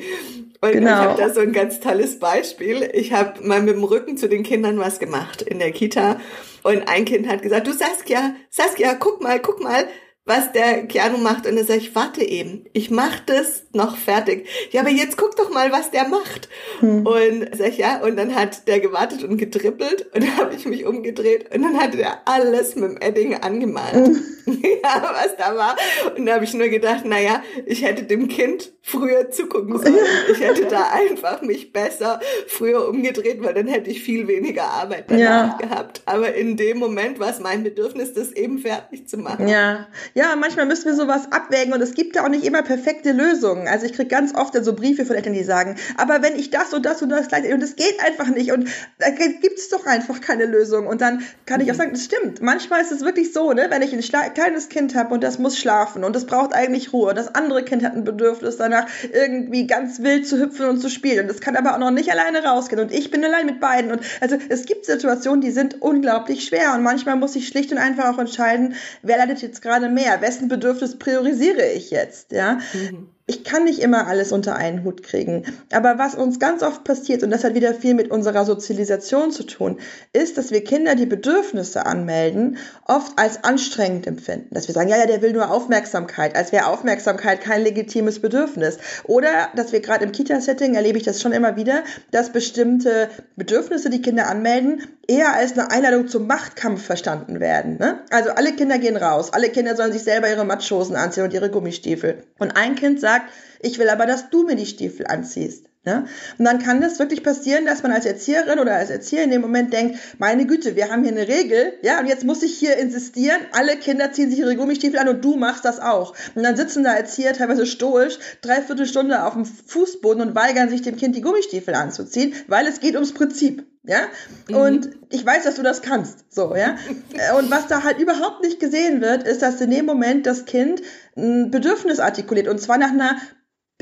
[0.61, 0.89] Und genau.
[0.89, 2.89] ich habe da so ein ganz tolles Beispiel.
[2.93, 6.19] Ich habe mal mit dem Rücken zu den Kindern was gemacht in der Kita
[6.63, 9.85] und ein Kind hat gesagt, du Saskia, Saskia, guck mal, guck mal,
[10.25, 11.45] was der Keanu macht.
[11.45, 14.47] Und dann sage ich, warte eben, ich mach das noch fertig.
[14.71, 16.49] Ja, aber jetzt guck doch mal, was der macht.
[16.79, 17.05] Hm.
[17.05, 20.65] Und sag ich, ja, und dann hat der gewartet und getrippelt und dann habe ich
[20.65, 24.07] mich umgedreht und dann hat er alles mit dem Edding angemalt.
[24.07, 24.23] Hm.
[24.45, 25.75] ja, was da war.
[26.15, 29.95] Und da habe ich nur gedacht, naja, ich hätte dem Kind früher zugucken sollen.
[30.31, 35.05] Ich hätte da einfach mich besser früher umgedreht, weil dann hätte ich viel weniger Arbeit
[35.07, 35.57] danach ja.
[35.57, 36.01] gehabt.
[36.05, 39.47] Aber in dem Moment war es mein Bedürfnis, das eben fertig zu machen.
[39.47, 43.11] Ja, ja, manchmal müssen wir sowas abwägen und es gibt ja auch nicht immer perfekte
[43.11, 43.67] Lösungen.
[43.67, 46.73] Also ich kriege ganz oft so Briefe von Eltern, die sagen, aber wenn ich das
[46.73, 49.85] und das und das gleich, und es geht einfach nicht und da gibt es doch
[49.85, 50.87] einfach keine Lösung.
[50.87, 51.79] Und dann kann ich auch mhm.
[51.79, 52.41] sagen, das stimmt.
[52.41, 55.57] Manchmal ist es wirklich so, ne, wenn ich ein kleines Kind habe und das muss
[55.57, 57.13] schlafen und das braucht eigentlich Ruhe.
[57.13, 61.21] Das andere Kind hat ein Bedürfnis danach, irgendwie ganz wild zu hüpfen und zu spielen.
[61.21, 62.81] Und das kann aber auch noch nicht alleine rausgehen.
[62.81, 63.91] Und ich bin allein mit beiden.
[63.91, 66.73] Und also es gibt Situationen, die sind unglaublich schwer.
[66.75, 70.21] Und manchmal muss ich schlicht und einfach auch entscheiden, wer leidet jetzt gerade mehr mehr?
[70.21, 72.31] Wessen Bedürfnis priorisiere ich jetzt?
[72.31, 72.59] Ja.
[72.73, 75.43] Mhm ich kann nicht immer alles unter einen Hut kriegen.
[75.71, 79.43] Aber was uns ganz oft passiert, und das hat wieder viel mit unserer Sozialisation zu
[79.43, 79.79] tun,
[80.11, 84.53] ist, dass wir Kinder, die Bedürfnisse anmelden, oft als anstrengend empfinden.
[84.53, 88.77] Dass wir sagen, ja, ja, der will nur Aufmerksamkeit, als wäre Aufmerksamkeit kein legitimes Bedürfnis.
[89.05, 93.89] Oder, dass wir gerade im Kita-Setting, erlebe ich das schon immer wieder, dass bestimmte Bedürfnisse,
[93.89, 97.77] die Kinder anmelden, eher als eine Einladung zum Machtkampf verstanden werden.
[97.77, 97.99] Ne?
[98.09, 101.49] Also alle Kinder gehen raus, alle Kinder sollen sich selber ihre Matschosen anziehen und ihre
[101.49, 102.23] Gummistiefel.
[102.39, 105.69] Und ein Kind sagt, sagt, ich will aber, dass du mir die Stiefel anziehst.
[105.85, 106.05] Ne?
[106.37, 109.41] Und dann kann das wirklich passieren, dass man als Erzieherin oder als Erzieher in dem
[109.41, 112.77] Moment denkt, meine Güte, wir haben hier eine Regel, ja, und jetzt muss ich hier
[112.77, 116.15] insistieren, alle Kinder ziehen sich ihre Gummistiefel an und du machst das auch.
[116.35, 120.83] Und dann sitzen da Erzieher teilweise stoisch, dreiviertel Stunde auf dem Fußboden und weigern sich
[120.83, 123.65] dem Kind die Gummistiefel anzuziehen, weil es geht ums Prinzip.
[123.85, 124.03] Ja,
[124.47, 124.55] mhm.
[124.55, 126.77] und ich weiß, dass du das kannst, so, ja.
[127.37, 130.81] Und was da halt überhaupt nicht gesehen wird, ist, dass in dem Moment das Kind
[131.17, 133.17] ein Bedürfnis artikuliert und zwar nach einer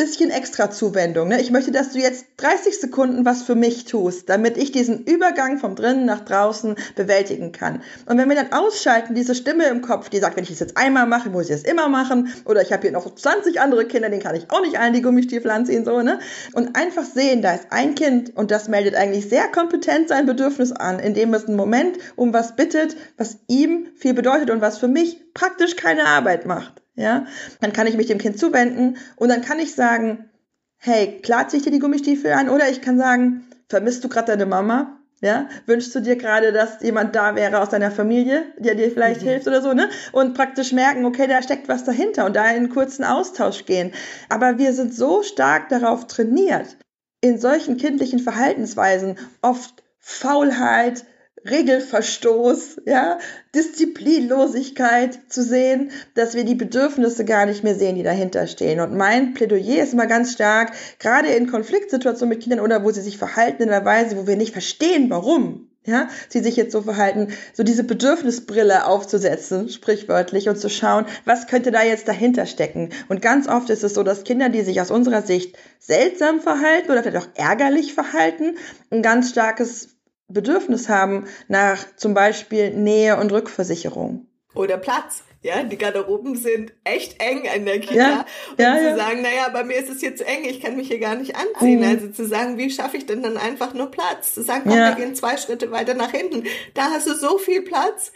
[0.02, 1.28] bisschen extra Zuwendung.
[1.28, 1.40] Ne?
[1.40, 5.60] Ich möchte, dass du jetzt 30 Sekunden was für mich tust, damit ich diesen Übergang
[5.60, 7.84] vom drinnen nach draußen bewältigen kann.
[8.08, 10.76] Und wenn wir dann ausschalten, diese Stimme im Kopf, die sagt, wenn ich das jetzt
[10.76, 14.10] einmal mache, muss ich es immer machen, oder ich habe hier noch 20 andere Kinder,
[14.10, 16.18] denen kann ich auch nicht allen die Gummistiefel anziehen, so, ne?
[16.54, 20.72] Und einfach sehen, da ist ein Kind und das meldet eigentlich sehr kompetent sein Bedürfnis
[20.72, 24.88] an, indem es einen Moment um was bittet, was ihm viel bedeutet und was für
[24.88, 27.26] mich praktisch keine Arbeit macht ja,
[27.60, 30.30] dann kann ich mich dem Kind zuwenden und dann kann ich sagen,
[30.78, 34.28] hey, klar zieh ich dir die Gummistiefel an oder ich kann sagen, vermisst du gerade
[34.28, 34.98] deine Mama?
[35.24, 39.22] Ja, wünschst du dir gerade, dass jemand da wäre aus deiner Familie, der dir vielleicht
[39.22, 39.28] mhm.
[39.28, 39.88] hilft oder so, ne?
[40.12, 43.92] Und praktisch merken, okay, da steckt was dahinter und da in einen kurzen Austausch gehen.
[44.30, 46.76] Aber wir sind so stark darauf trainiert,
[47.22, 51.06] in solchen kindlichen Verhaltensweisen oft Faulheit,
[51.50, 53.18] Regelverstoß, ja,
[53.56, 58.80] Disziplinlosigkeit zu sehen, dass wir die Bedürfnisse gar nicht mehr sehen, die dahinter stehen.
[58.80, 63.02] Und mein Plädoyer ist immer ganz stark, gerade in Konfliktsituationen mit Kindern oder wo sie
[63.02, 66.84] sich verhalten in einer Weise, wo wir nicht verstehen, warum, ja, sie sich jetzt so
[66.84, 72.90] verhalten, so diese Bedürfnisbrille aufzusetzen, sprichwörtlich, und zu schauen, was könnte da jetzt dahinter stecken.
[73.10, 76.92] Und ganz oft ist es so, dass Kinder, die sich aus unserer Sicht seltsam verhalten
[76.92, 78.58] oder vielleicht auch ärgerlich verhalten,
[78.92, 79.91] ein ganz starkes
[80.34, 84.28] Bedürfnis haben nach zum Beispiel Nähe und Rückversicherung.
[84.54, 85.24] Oder Platz.
[85.44, 87.96] Ja, die Garderoben sind echt eng an der Kita.
[87.96, 88.96] Ja, und ja, zu ja.
[88.96, 91.36] sagen, naja, bei mir ist es hier zu eng, ich kann mich hier gar nicht
[91.36, 91.80] anziehen.
[91.80, 91.88] Mhm.
[91.88, 94.36] Also zu sagen, wie schaffe ich denn dann einfach nur Platz?
[94.36, 94.90] Zu sagen, komm, Ja.
[94.90, 96.44] wir gehen zwei Schritte weiter nach hinten.
[96.76, 98.12] Da hast du so viel Platz,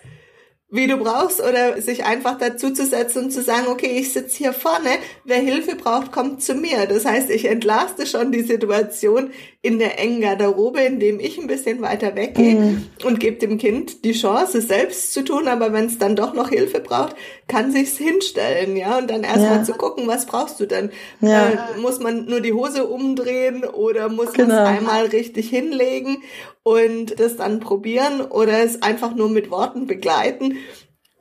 [0.75, 1.41] wie du brauchst.
[1.41, 4.89] Oder sich einfach dazu zu setzen und zu sagen, okay, ich sitze hier vorne,
[5.23, 6.85] wer Hilfe braucht, kommt zu mir.
[6.87, 11.81] Das heißt, ich entlaste schon die Situation in der engen Garderobe, indem ich ein bisschen
[11.81, 12.83] weiter weggehe Mhm.
[13.03, 15.47] und gebe dem Kind die Chance, es selbst zu tun.
[15.47, 17.15] Aber wenn es dann doch noch Hilfe braucht,
[17.47, 19.63] kann sich's hinstellen, ja, und dann erstmal Ja.
[19.63, 20.91] zu gucken, was brauchst du denn?
[21.21, 21.49] Ja.
[21.49, 24.61] Äh, muss man nur die Hose umdrehen oder muss man Genau.
[24.63, 26.17] es einmal richtig hinlegen
[26.65, 30.57] und das dann probieren oder es einfach nur mit Worten begleiten?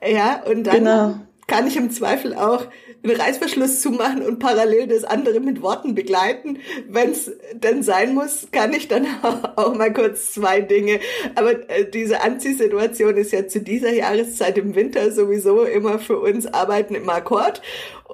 [0.03, 1.21] Ja, und dann Genau.
[1.47, 2.67] kann ich im Zweifel auch
[3.03, 6.61] einen Reißverschluss zumachen und parallel das andere mit Worten begleiten.
[6.89, 9.07] Wenn es denn sein muss, kann ich dann
[9.57, 11.01] auch mal kurz zwei Dinge.
[11.35, 16.47] Aber äh, diese Anziehsituation ist ja zu dieser Jahreszeit im Winter sowieso immer für uns
[16.47, 17.61] Arbeiten im Akkord.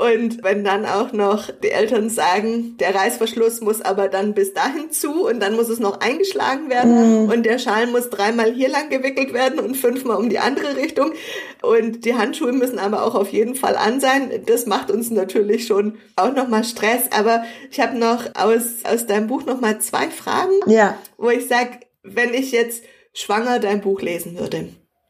[0.01, 4.91] Und wenn dann auch noch die Eltern sagen, der Reißverschluss muss aber dann bis dahin
[4.91, 8.89] zu und dann muss es noch eingeschlagen werden und der Schal muss dreimal hier lang
[8.89, 11.13] gewickelt werden und fünfmal um die andere Richtung
[11.61, 14.31] und die Handschuhe müssen aber auch auf jeden Fall an sein.
[14.47, 17.03] Das macht uns natürlich schon auch nochmal Stress.
[17.11, 20.97] Aber ich habe noch aus, aus deinem Buch nochmal zwei Fragen, Ja.
[21.19, 24.69] wo ich sag, wenn ich jetzt schwanger dein Buch lesen würde,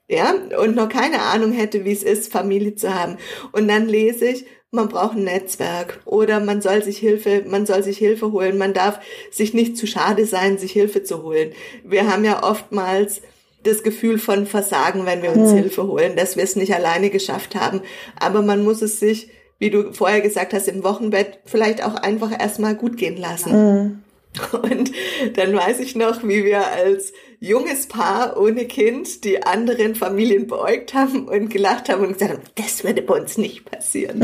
[0.08, 3.18] ja, und noch keine Ahnung hätte, wie es ist, Familie zu haben.
[3.52, 7.82] Und dann lese ich, man braucht ein Netzwerk oder man soll sich Hilfe, man soll
[7.82, 8.56] sich Hilfe holen.
[8.56, 11.52] Man darf sich nicht zu schade sein, sich Hilfe zu holen.
[11.84, 13.20] Wir haben ja oftmals
[13.64, 17.56] das Gefühl von Versagen, wenn wir uns Hilfe holen, dass wir es nicht alleine geschafft
[17.56, 17.82] haben.
[18.18, 22.30] Aber man muss es sich, wie du vorher gesagt hast, im Wochenbett vielleicht auch einfach
[22.32, 24.02] erstmal gut gehen lassen.
[24.52, 24.92] Und
[25.34, 30.92] dann weiß ich noch, wie wir als junges Paar ohne Kind die anderen Familien beäugt
[30.94, 34.20] haben und gelacht haben und gesagt haben, das würde bei uns nicht passieren.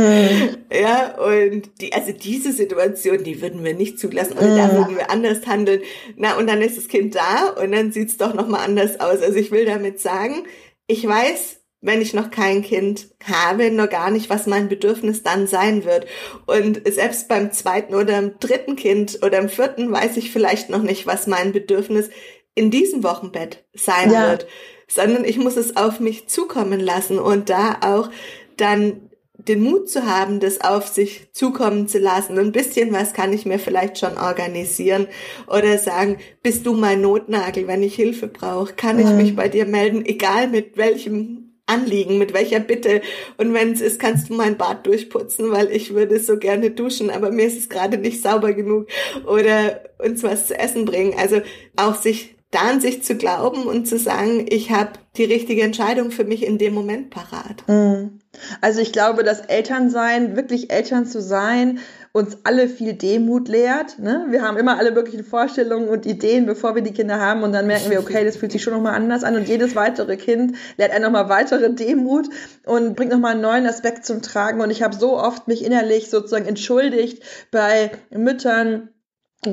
[0.70, 5.10] Ja, und die, also diese Situation, die würden wir nicht zulassen oder da würden wir
[5.10, 5.80] anders handeln.
[6.16, 9.22] Na, und dann ist das Kind da und dann sieht's doch nochmal anders aus.
[9.22, 10.44] Also ich will damit sagen,
[10.86, 15.46] ich weiß, wenn ich noch kein Kind habe, noch gar nicht, was mein Bedürfnis dann
[15.46, 16.06] sein wird.
[16.46, 20.82] Und selbst beim zweiten oder im dritten Kind oder im vierten weiß ich vielleicht noch
[20.82, 22.10] nicht, was mein Bedürfnis
[22.54, 24.30] in diesem Wochenbett sein Ja.
[24.30, 24.46] wird,
[24.88, 28.10] sondern ich muss es auf mich zukommen lassen und da auch
[28.56, 32.38] dann den Mut zu haben, das auf sich zukommen zu lassen.
[32.38, 35.06] Ein bisschen was kann ich mir vielleicht schon organisieren
[35.46, 39.66] oder sagen, bist du mein Notnagel, wenn ich Hilfe brauche, kann ich mich bei dir
[39.66, 43.02] melden, egal mit welchem Anliegen, mit welcher Bitte.
[43.37, 47.11] Und wenn es ist, kannst du mein Bad durchputzen, weil ich würde so gerne duschen,
[47.11, 48.87] aber mir ist es gerade nicht sauber genug.
[49.26, 51.14] Oder uns was zu essen bringen.
[51.18, 51.42] Also
[51.76, 56.11] auch sich da an sich zu glauben und zu sagen, ich habe die richtige Entscheidung
[56.11, 57.64] für mich in dem Moment parat.
[57.66, 58.20] Mhm.
[58.61, 61.81] Also ich glaube, dass Elternsein, wirklich Eltern zu sein,
[62.16, 63.98] uns alle viel Demut lehrt.
[63.98, 64.24] Ne?
[64.31, 67.66] Wir haben immer alle möglichen Vorstellungen und Ideen, bevor wir die Kinder haben und dann
[67.66, 70.92] merken wir, okay, das fühlt sich schon nochmal anders an und jedes weitere Kind lehrt
[70.92, 72.26] einen nochmal weitere Demut
[72.64, 76.09] und bringt nochmal einen neuen Aspekt zum Tragen und ich habe so oft mich innerlich
[76.09, 78.88] sozusagen entschuldigt bei Müttern,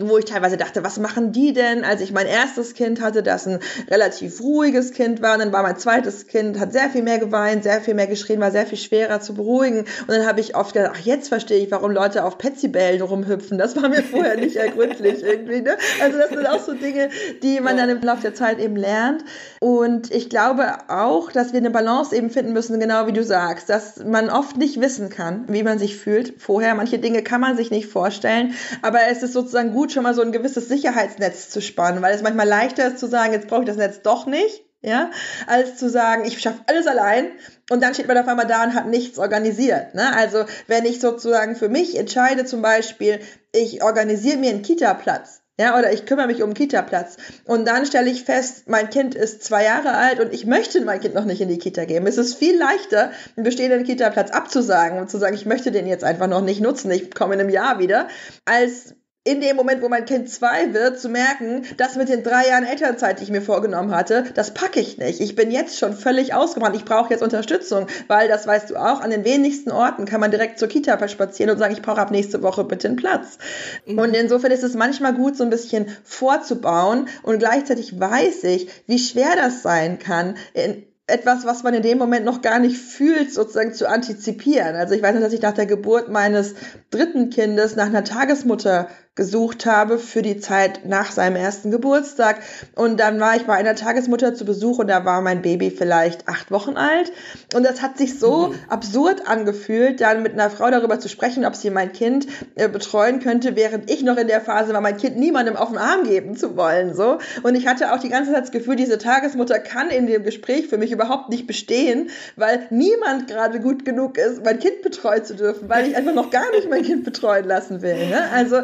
[0.02, 1.84] wo ich teilweise dachte, was machen die denn?
[1.84, 5.64] Als ich mein erstes Kind hatte, das ein relativ ruhiges Kind war, und dann war
[5.64, 8.78] mein zweites Kind, hat sehr viel mehr geweint, sehr viel mehr geschrien, war sehr viel
[8.78, 9.80] schwerer zu beruhigen.
[9.80, 13.58] Und dann habe ich oft gedacht, ach, jetzt verstehe ich, warum Leute auf Petsybällen rumhüpfen.
[13.58, 15.62] Das war mir vorher nicht ergründlich irgendwie.
[15.62, 15.78] Ne?
[16.02, 17.10] Also das sind auch so Dinge,
[17.42, 19.24] die man dann im Laufe der Zeit eben lernt.
[19.60, 23.70] Und ich glaube auch, dass wir eine Balance eben finden müssen, genau wie du sagst,
[23.70, 26.76] dass man oft nicht wissen kann, wie man sich fühlt vorher.
[26.76, 30.22] Manche Dinge kann man sich nicht vorstellen, aber es ist sozusagen gut, schon mal so
[30.22, 33.68] ein gewisses Sicherheitsnetz zu spannen, weil es manchmal leichter ist zu sagen, jetzt brauche ich
[33.68, 35.12] das Netz doch nicht, ja,
[35.48, 37.32] als zu sagen, ich schaffe alles allein
[37.70, 39.96] und dann steht man auf einmal da und hat nichts organisiert.
[39.96, 40.16] Ne?
[40.16, 43.20] Also wenn ich sozusagen für mich entscheide, zum Beispiel,
[43.54, 47.18] ich organisiere mir einen Kita-Platz, ja, oder ich kümmere mich um einen Kita-Platz.
[47.46, 51.00] Und dann stelle ich fest, mein Kind ist zwei Jahre alt und ich möchte mein
[51.00, 52.08] Kind noch nicht in die Kita geben.
[52.08, 56.04] Es ist viel leichter, einen bestehenden Kita-Platz abzusagen und zu sagen, ich möchte den jetzt
[56.04, 58.08] einfach noch nicht nutzen, ich komme in einem Jahr wieder,
[58.46, 62.48] als in dem Moment, wo mein Kind zwei wird, zu merken, das mit den drei
[62.48, 65.22] Jahren Elternzeit, die ich mir vorgenommen hatte, das packe ich nicht.
[65.22, 66.76] Ich bin jetzt schon völlig ausgebrannt.
[66.76, 70.32] Ich brauche jetzt Unterstützung, weil das weißt du auch, an den wenigsten Orten kann man
[70.32, 73.38] direkt zur Kita spazieren und sagen, ich brauche ab nächste Woche bitte einen Platz.
[73.86, 79.00] Und insofern ist es manchmal gut, so ein bisschen vorzubauen und gleichzeitig weiß ich, wie
[79.00, 83.34] schwer das sein kann, in, etwas, was man in dem Moment noch gar nicht fühlt,
[83.34, 84.76] sozusagen zu antizipieren.
[84.76, 86.56] Also ich weiß noch, dass ich nach der Geburt meines
[86.92, 92.42] dritten Kindes nach einer Tagesmutter gesucht habe für die Zeit nach seinem ersten Geburtstag.
[92.76, 96.28] Und dann war ich bei einer Tagesmutter zu Besuch und da war mein Baby vielleicht
[96.28, 97.12] acht Wochen alt.
[97.54, 98.56] Und das hat sich so mhm.
[98.70, 103.20] absurd angefühlt, dann mit einer Frau darüber zu sprechen, ob sie mein Kind äh, betreuen
[103.20, 106.36] könnte, während ich noch in der Phase war, mein Kind niemandem auf den Arm geben
[106.36, 106.96] zu wollen.
[106.96, 107.20] So.
[107.44, 110.68] Und ich hatte auch die ganze Zeit das Gefühl, diese Tagesmutter kann in dem Gespräch
[110.68, 115.36] für mich überhaupt nicht bestehen, weil niemand gerade gut genug ist, mein Kind betreuen zu
[115.36, 118.08] dürfen, weil ich einfach noch gar nicht mein Kind betreuen lassen will.
[118.08, 118.24] Ne?
[118.34, 118.64] Also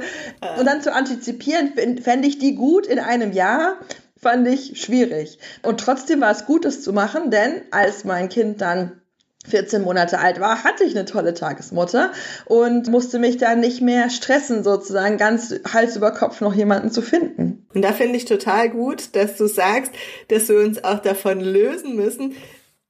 [0.58, 3.78] und dann zu antizipieren, fände ich die gut in einem Jahr,
[4.22, 5.40] fand ich schwierig.
[5.64, 9.00] Und trotzdem war es gut, es zu machen, denn als mein Kind dann
[9.48, 12.12] 14 Monate alt war, hatte ich eine tolle Tagesmutter
[12.46, 17.02] und musste mich dann nicht mehr stressen, sozusagen ganz Hals über Kopf noch jemanden zu
[17.02, 17.66] finden.
[17.74, 19.92] Und da finde ich total gut, dass du sagst,
[20.28, 22.36] dass wir uns auch davon lösen müssen,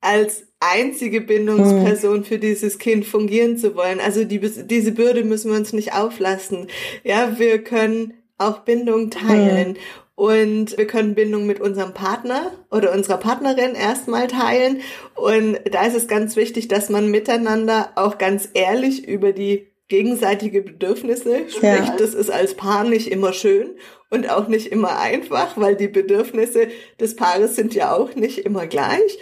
[0.02, 4.00] als einzige Bindungsperson für dieses Kind fungieren zu wollen.
[4.00, 6.68] Also die, diese Bürde müssen wir uns nicht auflassen.
[7.04, 9.78] Ja, wir können auch Bindung teilen.
[10.16, 14.82] Und wir können Bindung mit unserem Partner oder unserer Partnerin erstmal teilen.
[15.16, 20.62] Und da ist es ganz wichtig, dass man miteinander auch ganz ehrlich über die gegenseitige
[20.62, 21.64] Bedürfnisse spricht.
[21.64, 21.96] Ja.
[21.98, 23.78] Das ist als Paar nicht immer schön
[24.10, 26.68] und auch nicht immer einfach, weil die Bedürfnisse
[27.00, 29.20] des Paares sind ja auch nicht immer gleich.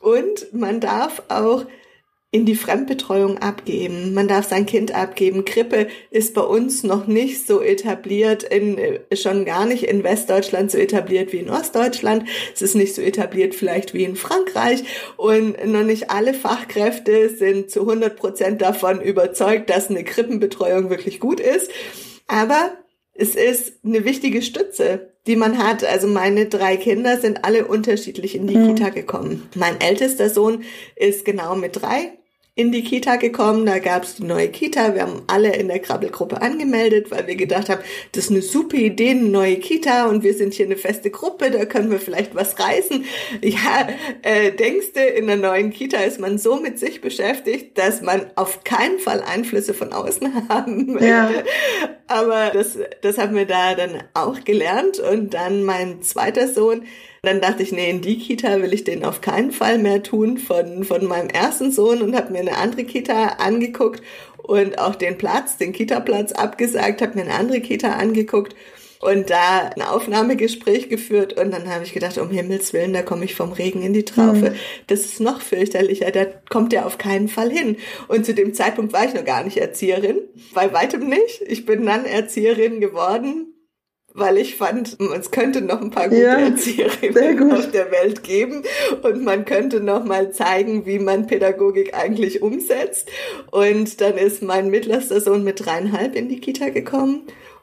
[0.00, 1.66] Und man darf auch
[2.32, 4.14] in die Fremdbetreuung abgeben.
[4.14, 5.44] Man darf sein Kind abgeben.
[5.44, 8.78] Krippe ist bei uns noch nicht so etabliert, in,
[9.14, 12.28] schon gar nicht in Westdeutschland so etabliert wie in Ostdeutschland.
[12.54, 14.84] Es ist nicht so etabliert vielleicht wie in Frankreich
[15.16, 21.18] und noch nicht alle Fachkräfte sind zu 100 Prozent davon überzeugt, dass eine Krippenbetreuung wirklich
[21.18, 21.68] gut ist.
[22.28, 22.70] Aber
[23.12, 25.84] es ist eine wichtige Stütze, die man hat.
[25.84, 28.74] Also meine drei Kinder sind alle unterschiedlich in die mhm.
[28.74, 29.48] Kita gekommen.
[29.54, 30.64] Mein ältester Sohn
[30.96, 32.19] ist genau mit drei
[32.60, 33.64] in die Kita gekommen.
[33.64, 34.94] Da gab es die neue Kita.
[34.94, 37.80] Wir haben alle in der Krabbelgruppe angemeldet, weil wir gedacht haben,
[38.12, 41.50] das ist eine super Idee, eine neue Kita und wir sind hier eine feste Gruppe,
[41.50, 43.04] da können wir vielleicht was reißen.
[43.42, 43.88] Ja,
[44.22, 48.26] äh, denkst du, in der neuen Kita ist man so mit sich beschäftigt, dass man
[48.36, 51.08] auf keinen Fall Einflüsse von außen haben möchte.
[51.08, 51.30] Ja.
[52.06, 54.98] Aber das, das haben wir da dann auch gelernt.
[54.98, 56.84] Und dann mein zweiter Sohn,
[57.22, 60.38] dann dachte ich, nee, in die Kita will ich den auf keinen Fall mehr tun
[60.38, 64.02] von, von meinem ersten Sohn und habe mir eine andere Kita angeguckt
[64.38, 68.54] und auch den Platz, den Kita-Platz abgesagt, habe mir eine andere Kita angeguckt
[69.00, 73.24] und da ein Aufnahmegespräch geführt und dann habe ich gedacht, um Himmels Willen, da komme
[73.24, 74.50] ich vom Regen in die Traufe.
[74.50, 74.54] Mhm.
[74.88, 77.76] Das ist noch fürchterlicher, da kommt er auf keinen Fall hin.
[78.08, 80.18] Und zu dem Zeitpunkt war ich noch gar nicht Erzieherin,
[80.52, 81.40] bei weitem nicht.
[81.46, 83.54] Ich bin dann Erzieherin geworden,
[84.14, 88.62] weil ich fand, es könnte noch ein paar gute ja, Erzieherinnen auf der Welt geben
[89.02, 93.08] und man könnte noch mal zeigen, wie man Pädagogik eigentlich umsetzt.
[93.50, 97.22] Und dann ist mein mittlerster Sohn mit dreieinhalb in die Kita gekommen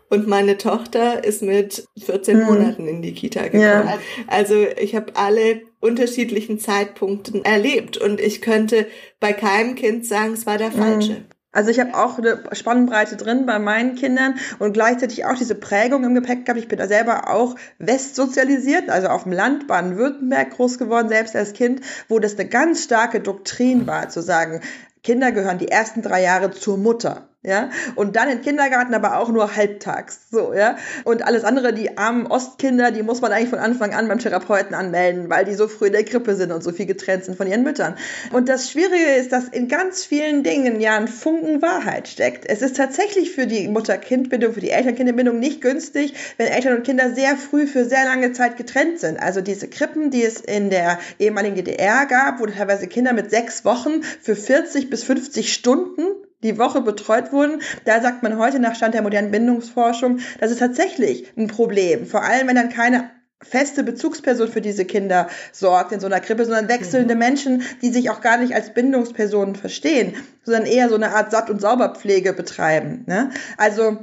[0.09, 2.45] und meine Tochter ist mit 14 hm.
[2.45, 3.61] Monaten in die Kita gekommen.
[3.61, 3.99] Ja.
[4.27, 8.87] Also ich habe alle unterschiedlichen Zeitpunkten erlebt und ich könnte
[9.19, 11.25] bei keinem Kind sagen, es war der hm.
[11.57, 16.03] Also ich habe auch eine Spannbreite drin bei meinen Kindern und gleichzeitig auch diese Prägung
[16.03, 16.59] im Gepäck gehabt.
[16.59, 21.53] Ich bin da selber auch westsozialisiert, also auf dem Land Baden-Württemberg groß geworden, selbst als
[21.53, 24.61] Kind, wo das eine ganz starke Doktrin war, zu sagen,
[25.07, 29.29] Kinder gehören die ersten drei Jahre zur Mutter ja, und dann in Kindergarten, aber auch
[29.29, 30.75] nur halbtags, so, ja.
[31.05, 34.75] Und alles andere, die armen Ostkinder, die muss man eigentlich von Anfang an beim Therapeuten
[34.75, 37.47] anmelden, weil die so früh in der Krippe sind und so viel getrennt sind von
[37.47, 37.95] ihren Müttern.
[38.33, 42.45] Und das Schwierige ist, dass in ganz vielen Dingen ja ein Funken Wahrheit steckt.
[42.45, 47.13] Es ist tatsächlich für die Mutter-Kind-Bindung, für die Eltern-Kind-Bindung nicht günstig, wenn Eltern und Kinder
[47.13, 49.21] sehr früh für sehr lange Zeit getrennt sind.
[49.21, 53.63] Also diese Krippen, die es in der ehemaligen DDR gab, wo teilweise Kinder mit sechs
[53.63, 56.01] Wochen für 40 bis 50 Stunden
[56.43, 60.59] die Woche betreut wurden, da sagt man heute nach Stand der modernen Bindungsforschung, das ist
[60.59, 62.05] tatsächlich ein Problem.
[62.05, 63.09] Vor allem, wenn dann keine
[63.41, 67.19] feste Bezugsperson für diese Kinder sorgt in so einer Krippe, sondern wechselnde mhm.
[67.19, 71.49] Menschen, die sich auch gar nicht als Bindungspersonen verstehen, sondern eher so eine Art Satt-
[71.49, 73.03] und Sauberpflege betreiben.
[73.07, 73.29] Ne?
[73.57, 73.97] Also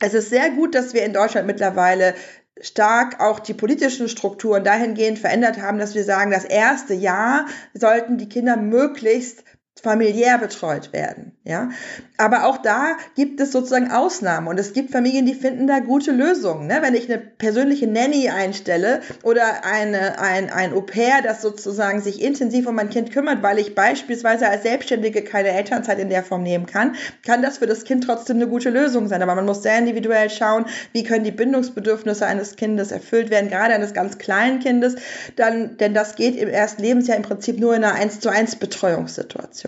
[0.00, 2.14] es ist sehr gut, dass wir in Deutschland mittlerweile
[2.60, 8.18] stark auch die politischen Strukturen dahingehend verändert haben, dass wir sagen, das erste Jahr sollten
[8.18, 9.44] die Kinder möglichst
[9.82, 11.70] familiär betreut werden, ja.
[12.18, 16.12] Aber auch da gibt es sozusagen Ausnahmen und es gibt Familien, die finden da gute
[16.12, 16.66] Lösungen.
[16.66, 16.78] Ne?
[16.80, 22.22] Wenn ich eine persönliche Nanny einstelle oder eine, ein, ein Au pair, das sozusagen sich
[22.22, 26.42] intensiv um mein Kind kümmert, weil ich beispielsweise als Selbstständige keine Elternzeit in der Form
[26.42, 29.22] nehmen kann, kann das für das Kind trotzdem eine gute Lösung sein.
[29.22, 33.74] Aber man muss sehr individuell schauen, wie können die Bindungsbedürfnisse eines Kindes erfüllt werden, gerade
[33.74, 34.96] eines ganz kleinen Kindes,
[35.36, 38.56] dann, denn das geht im ersten Lebensjahr im Prinzip nur in einer 1 zu 1
[38.56, 39.65] Betreuungssituation.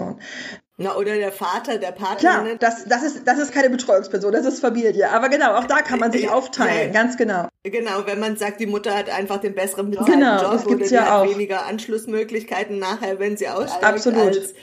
[0.81, 2.43] Na, oder der Vater, der Partner.
[2.43, 5.11] Klar, das, das, ist, das ist keine Betreuungsperson, das ist Familie.
[5.11, 7.49] Aber genau, auch da kann man sich aufteilen, ja, ganz genau.
[7.65, 10.93] Genau, wenn man sagt, die Mutter hat einfach den besseren bezahlten genau, Job das gibt's
[10.93, 11.29] oder ja auch.
[11.29, 13.85] weniger Anschlussmöglichkeiten nachher, wenn sie aussteigt.
[13.85, 14.37] Absolut.
[14.37, 14.55] Als,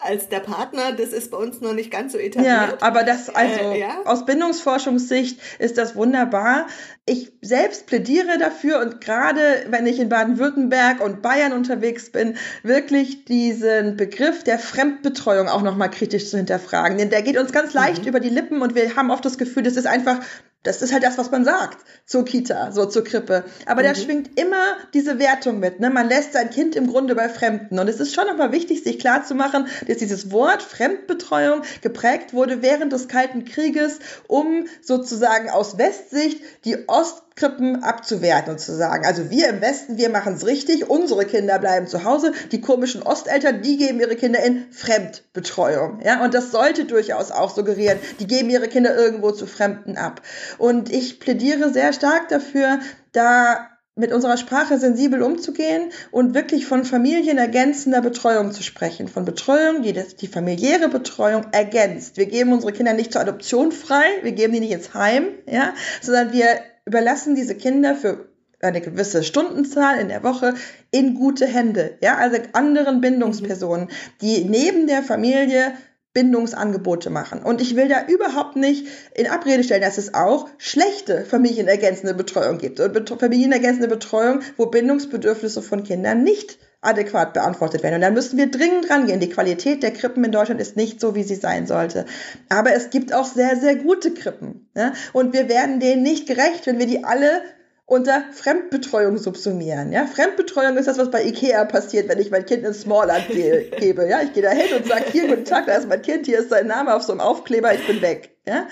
[0.00, 2.52] als der Partner, das ist bei uns noch nicht ganz so etabliert.
[2.52, 4.02] Ja, aber das, also äh, ja.
[4.04, 6.66] aus Bindungsforschungssicht ist das wunderbar.
[7.06, 13.24] Ich selbst plädiere dafür und gerade wenn ich in Baden-Württemberg und Bayern unterwegs bin, wirklich
[13.24, 16.98] diesen Begriff der Fremdbetreuung auch nochmal kritisch zu hinterfragen.
[16.98, 18.08] Denn der geht uns ganz leicht mhm.
[18.08, 20.20] über die Lippen und wir haben oft das Gefühl, das ist einfach
[20.62, 23.44] das ist halt das, was man sagt zur Kita, so zur Krippe.
[23.64, 23.86] Aber mhm.
[23.86, 25.80] da schwingt immer diese Wertung mit.
[25.80, 25.88] Ne?
[25.88, 27.78] Man lässt sein Kind im Grunde bei Fremden.
[27.78, 32.92] Und es ist schon nochmal wichtig, sich klarzumachen, dass dieses Wort Fremdbetreuung geprägt wurde während
[32.92, 39.30] des Kalten Krieges, um sozusagen aus Westsicht die Ost Krippen abzuwerten und zu sagen, also
[39.30, 43.62] wir im Westen, wir machen es richtig, unsere Kinder bleiben zu Hause, die komischen Osteltern,
[43.62, 46.00] die geben ihre Kinder in Fremdbetreuung.
[46.04, 50.20] Ja, und das sollte durchaus auch suggerieren, die geben ihre Kinder irgendwo zu Fremden ab.
[50.58, 52.80] Und ich plädiere sehr stark dafür,
[53.12, 59.08] da mit unserer Sprache sensibel umzugehen und wirklich von familienergänzender Betreuung zu sprechen.
[59.08, 62.18] Von Betreuung, die das, die familiäre Betreuung ergänzt.
[62.18, 65.74] Wir geben unsere Kinder nicht zur Adoption frei, wir geben die nicht ins Heim, ja,
[66.02, 66.60] sondern wir
[66.90, 68.26] überlassen diese Kinder für
[68.60, 70.54] eine gewisse Stundenzahl in der Woche
[70.90, 73.88] in gute Hände, ja, also anderen Bindungspersonen,
[74.20, 75.72] die neben der Familie
[76.12, 77.44] Bindungsangebote machen.
[77.44, 82.58] Und ich will da überhaupt nicht in Abrede stellen, dass es auch schlechte familienergänzende Betreuung
[82.58, 82.80] gibt.
[82.80, 87.96] Und familienergänzende Betreuung, wo Bindungsbedürfnisse von Kindern nicht adäquat beantwortet werden.
[87.96, 89.20] Und da müssen wir dringend rangehen.
[89.20, 92.06] Die Qualität der Krippen in Deutschland ist nicht so, wie sie sein sollte.
[92.48, 94.68] Aber es gibt auch sehr, sehr gute Krippen.
[94.74, 94.92] Ja?
[95.12, 97.42] Und wir werden denen nicht gerecht, wenn wir die alle
[97.84, 99.92] unter Fremdbetreuung subsumieren.
[99.92, 100.06] Ja?
[100.06, 104.08] Fremdbetreuung ist das, was bei Ikea passiert, wenn ich mein Kind ins Smallland ge gebe.
[104.08, 104.22] Ja?
[104.22, 106.48] Ich gehe da hin und sage, hier, guten Tag, da ist mein Kind, hier ist
[106.48, 108.30] sein Name auf so einem Aufkleber, ich bin weg.
[108.46, 108.68] Ja?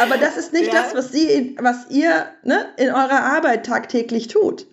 [0.00, 0.82] Aber das ist nicht ja.
[0.82, 4.66] das, was, Sie, was ihr ne, in eurer Arbeit tagtäglich tut.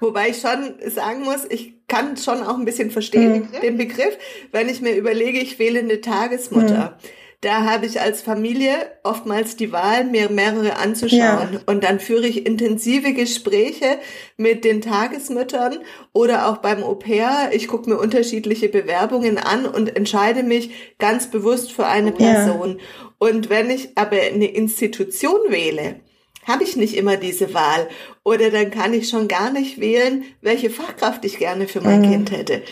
[0.00, 3.60] Wobei ich schon sagen muss, ich kann schon auch ein bisschen verstehen, mhm.
[3.60, 4.18] den Begriff,
[4.52, 6.96] wenn ich mir überlege, ich wähle eine Tagesmutter.
[7.00, 7.08] Mhm
[7.46, 8.72] da habe ich als Familie
[9.02, 11.48] oftmals die Wahl, mir mehrere anzuschauen.
[11.52, 11.60] Ja.
[11.66, 13.98] Und dann führe ich intensive Gespräche
[14.36, 15.78] mit den Tagesmüttern
[16.12, 17.50] oder auch beim Au pair.
[17.52, 22.78] Ich gucke mir unterschiedliche Bewerbungen an und entscheide mich ganz bewusst für eine Person.
[22.78, 22.84] Ja.
[23.18, 26.00] Und wenn ich aber eine Institution wähle,
[26.46, 27.88] habe ich nicht immer diese Wahl.
[28.22, 32.10] Oder dann kann ich schon gar nicht wählen, welche Fachkraft ich gerne für mein mhm.
[32.10, 32.62] Kind hätte.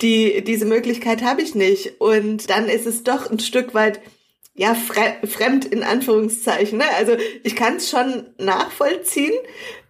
[0.00, 2.00] Die, diese Möglichkeit habe ich nicht.
[2.00, 4.00] Und dann ist es doch ein Stück weit
[4.56, 6.78] ja, fremd in Anführungszeichen.
[6.78, 6.84] Ne?
[6.96, 9.34] Also ich kann es schon nachvollziehen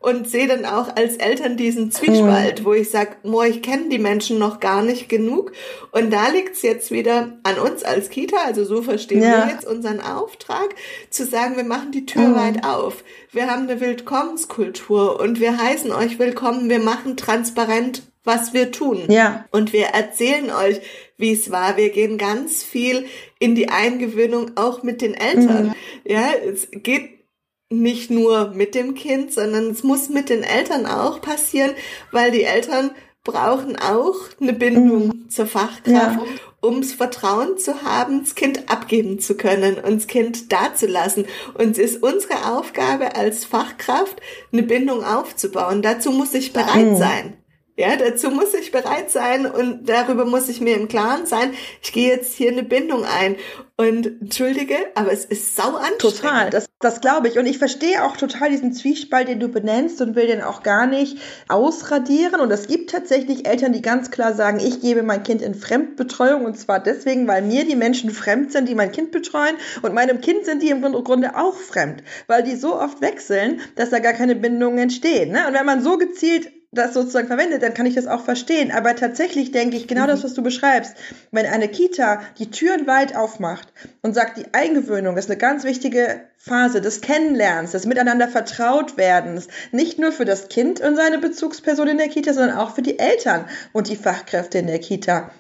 [0.01, 2.65] und sehe dann auch als Eltern diesen Zwiespalt, mhm.
[2.65, 5.53] wo ich sage, boah, ich kenne die Menschen noch gar nicht genug.
[5.93, 9.47] Und da liegt es jetzt wieder an uns als Kita, also so verstehen ja.
[9.47, 10.75] wir jetzt unseren Auftrag,
[11.11, 12.37] zu sagen, wir machen die Tür mhm.
[12.37, 13.05] weit auf.
[13.33, 19.05] Wir haben eine Willkommenskultur und wir heißen euch willkommen, wir machen transparent was wir tun.
[19.09, 19.45] Ja.
[19.51, 20.81] Und wir erzählen euch,
[21.17, 21.77] wie es war.
[21.77, 23.07] Wir gehen ganz viel
[23.39, 25.69] in die Eingewöhnung auch mit den Eltern.
[25.69, 25.75] Mhm.
[26.05, 27.11] Ja, es geht
[27.71, 31.73] nicht nur mit dem Kind, sondern es muss mit den Eltern auch passieren,
[32.11, 32.91] weil die Eltern
[33.25, 35.31] brauchen auch eine Bindung mhm.
[35.31, 36.25] zur Fachkraft, ja.
[36.63, 41.25] ums Vertrauen zu haben, das Kind abgeben zu können und das Kind dazulassen.
[41.55, 44.21] Und es ist unsere Aufgabe als Fachkraft,
[44.53, 45.81] eine Bindung aufzubauen.
[45.81, 46.97] Dazu muss ich bereit mhm.
[46.97, 47.33] sein.
[47.77, 51.55] Ja, dazu muss ich bereit sein und darüber muss ich mir im Klaren sein.
[51.83, 53.35] Ich gehe jetzt hier eine Bindung ein.
[53.77, 56.01] Und entschuldige, aber es ist sau anstrengend.
[56.01, 57.41] Total, das, das glaube ich.
[57.41, 60.87] Und ich verstehe auch total diesen Zwiespalt, den du benennst und will den auch gar
[60.87, 61.19] nicht
[61.49, 62.41] ausradieren.
[62.41, 66.45] Und es gibt tatsächlich Eltern, die ganz klar sagen, ich gebe mein Kind in Fremdbetreuung
[66.45, 70.21] und zwar deswegen, weil mir die Menschen fremd sind, die mein Kind betreuen und meinem
[70.21, 74.13] Kind sind die im Grunde auch fremd, weil die so oft wechseln, dass da gar
[74.13, 75.33] keine Bindungen entstehen.
[75.33, 75.49] Ne?
[75.49, 78.71] Und wenn man so gezielt das sozusagen verwendet, dann kann ich das auch verstehen.
[78.71, 80.09] Aber tatsächlich denke ich genau mhm.
[80.09, 80.95] das, was du beschreibst.
[81.31, 83.73] Wenn eine Kita die Türen weit aufmacht
[84.03, 89.49] und sagt, die Eingewöhnung ist eine ganz wichtige Phase des Kennenlernens, des Miteinander vertraut werdens,
[89.73, 92.99] nicht nur für das Kind und seine Bezugsperson in der Kita, sondern auch für die
[92.99, 95.31] Eltern und die Fachkräfte in der Kita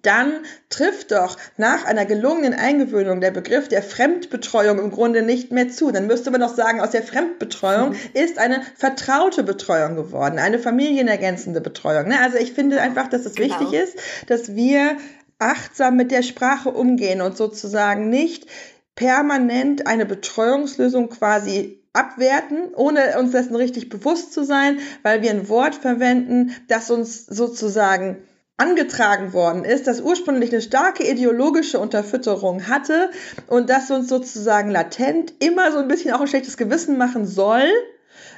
[0.00, 0.32] dann
[0.68, 5.92] trifft doch nach einer gelungenen Eingewöhnung der Begriff der Fremdbetreuung im Grunde nicht mehr zu.
[5.92, 7.96] Dann müsste man doch sagen, aus der Fremdbetreuung mhm.
[8.14, 12.08] ist eine vertraute Betreuung geworden, eine familienergänzende Betreuung.
[12.08, 12.20] Ne?
[12.20, 13.60] Also ich finde einfach, dass es genau.
[13.60, 14.96] wichtig ist, dass wir
[15.38, 18.46] achtsam mit der Sprache umgehen und sozusagen nicht
[18.94, 25.48] permanent eine Betreuungslösung quasi abwerten, ohne uns dessen richtig bewusst zu sein, weil wir ein
[25.48, 28.18] Wort verwenden, das uns sozusagen
[28.62, 33.10] angetragen worden ist, das ursprünglich eine starke ideologische Unterfütterung hatte
[33.48, 37.68] und das uns sozusagen latent immer so ein bisschen auch ein schlechtes Gewissen machen soll,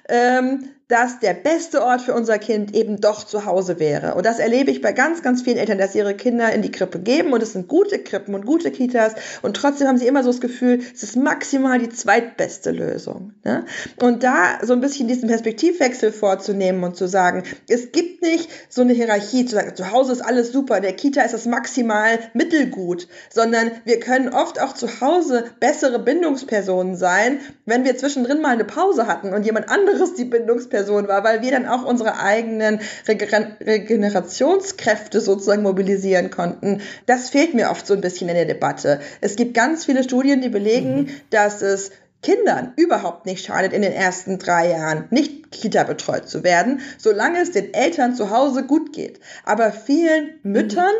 [0.08, 4.14] ähm, dass der beste Ort für unser Kind eben doch zu Hause wäre.
[4.14, 6.70] Und das erlebe ich bei ganz, ganz vielen Eltern, dass sie ihre Kinder in die
[6.70, 10.22] Krippe geben und es sind gute Krippen und gute Kitas und trotzdem haben sie immer
[10.22, 13.32] so das Gefühl, es ist maximal die zweitbeste Lösung.
[13.42, 13.64] Ne?
[14.00, 18.82] Und da so ein bisschen diesen Perspektivwechsel vorzunehmen und zu sagen, es gibt nicht so
[18.82, 23.08] eine Hierarchie, zu sagen, zu Hause ist alles super, der Kita ist das maximal mittelgut,
[23.30, 28.64] sondern wir können oft auch zu Hause bessere Bindungspersonen sein, wenn wir zwischendrin mal eine
[28.64, 32.78] Pause hatten und jemand anderes die Bindungsperson Person war, weil wir dann auch unsere eigenen
[33.08, 36.82] Regen Regenerationskräfte sozusagen mobilisieren konnten.
[37.06, 39.00] Das fehlt mir oft so ein bisschen in der Debatte.
[39.20, 41.08] Es gibt ganz viele Studien, die belegen, mhm.
[41.30, 41.90] dass es
[42.24, 47.40] Kindern überhaupt nicht schadet, in den ersten drei Jahren nicht Kita betreut zu werden, solange
[47.40, 49.20] es den Eltern zu Hause gut geht.
[49.44, 50.94] Aber vielen Müttern,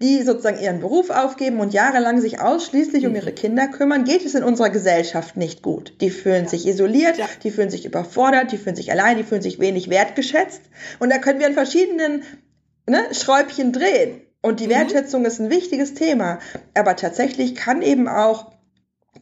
[0.00, 4.34] die sozusagen ihren Beruf aufgeben und jahrelang sich ausschließlich um ihre Kinder kümmern, geht es
[4.34, 5.92] in unserer Gesellschaft nicht gut.
[6.00, 7.26] Die fühlen sich isoliert, ja.
[7.42, 10.62] die fühlen sich überfordert, die fühlen sich allein, die fühlen sich wenig wertgeschätzt.
[10.98, 12.22] Und da können wir an verschiedenen
[12.88, 14.22] ne, Schräubchen drehen.
[14.40, 14.70] Und die mhm.
[14.70, 16.38] Wertschätzung ist ein wichtiges Thema.
[16.74, 18.52] Aber tatsächlich kann eben auch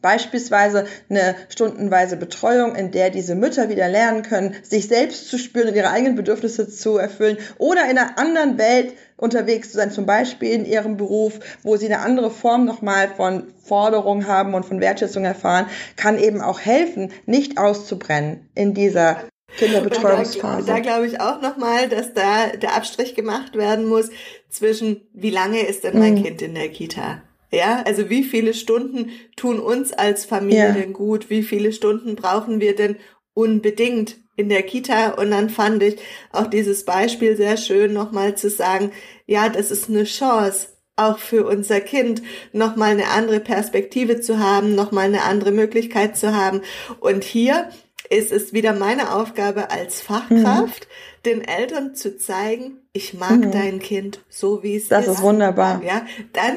[0.01, 5.67] Beispielsweise eine stundenweise Betreuung, in der diese Mütter wieder lernen können, sich selbst zu spüren
[5.67, 10.05] und ihre eigenen Bedürfnisse zu erfüllen oder in einer anderen Welt unterwegs zu sein, zum
[10.05, 14.79] Beispiel in ihrem Beruf, wo sie eine andere Form nochmal von Forderung haben und von
[14.79, 15.67] Wertschätzung erfahren,
[15.97, 19.17] kann eben auch helfen, nicht auszubrennen in dieser
[19.57, 20.65] Kinderbetreuungsphase.
[20.65, 24.09] Da, da glaube ich auch nochmal, dass da der Abstrich gemacht werden muss
[24.49, 26.23] zwischen, wie lange ist denn mein mhm.
[26.23, 27.21] Kind in der Kita?
[27.51, 30.71] Ja, also wie viele Stunden tun uns als Familie ja.
[30.71, 31.29] denn gut?
[31.29, 32.95] Wie viele Stunden brauchen wir denn
[33.33, 35.11] unbedingt in der Kita?
[35.11, 35.99] Und dann fand ich
[36.31, 38.91] auch dieses Beispiel sehr schön, nochmal zu sagen,
[39.25, 42.21] ja, das ist eine Chance, auch für unser Kind
[42.53, 46.61] nochmal eine andere Perspektive zu haben, nochmal eine andere Möglichkeit zu haben.
[47.01, 47.69] Und hier
[48.09, 51.23] ist es wieder meine Aufgabe als Fachkraft, mhm.
[51.25, 53.51] den Eltern zu zeigen, ich mag mhm.
[53.51, 55.07] dein Kind so wie es das ist.
[55.07, 55.81] Das ist wunderbar.
[55.83, 56.55] Ja, dann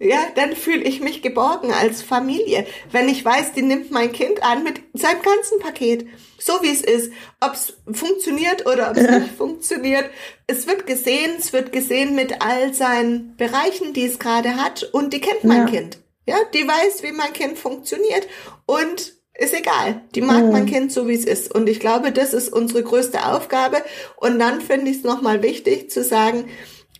[0.00, 4.42] ja, dann fühle ich mich geborgen als Familie, wenn ich weiß, die nimmt mein Kind
[4.44, 6.06] an mit seinem ganzen Paket,
[6.38, 10.08] so wie es ist, ob es funktioniert oder ob es nicht funktioniert.
[10.46, 15.12] Es wird gesehen, es wird gesehen mit all seinen Bereichen, die es gerade hat und
[15.12, 15.66] die kennt mein ja.
[15.66, 15.98] Kind.
[16.26, 18.28] Ja, die weiß, wie mein Kind funktioniert
[18.66, 20.02] und ist egal.
[20.14, 20.52] Die mag mhm.
[20.52, 21.54] mein Kind so, wie es ist.
[21.54, 23.82] Und ich glaube, das ist unsere größte Aufgabe.
[24.16, 26.48] Und dann finde ich es nochmal wichtig zu sagen,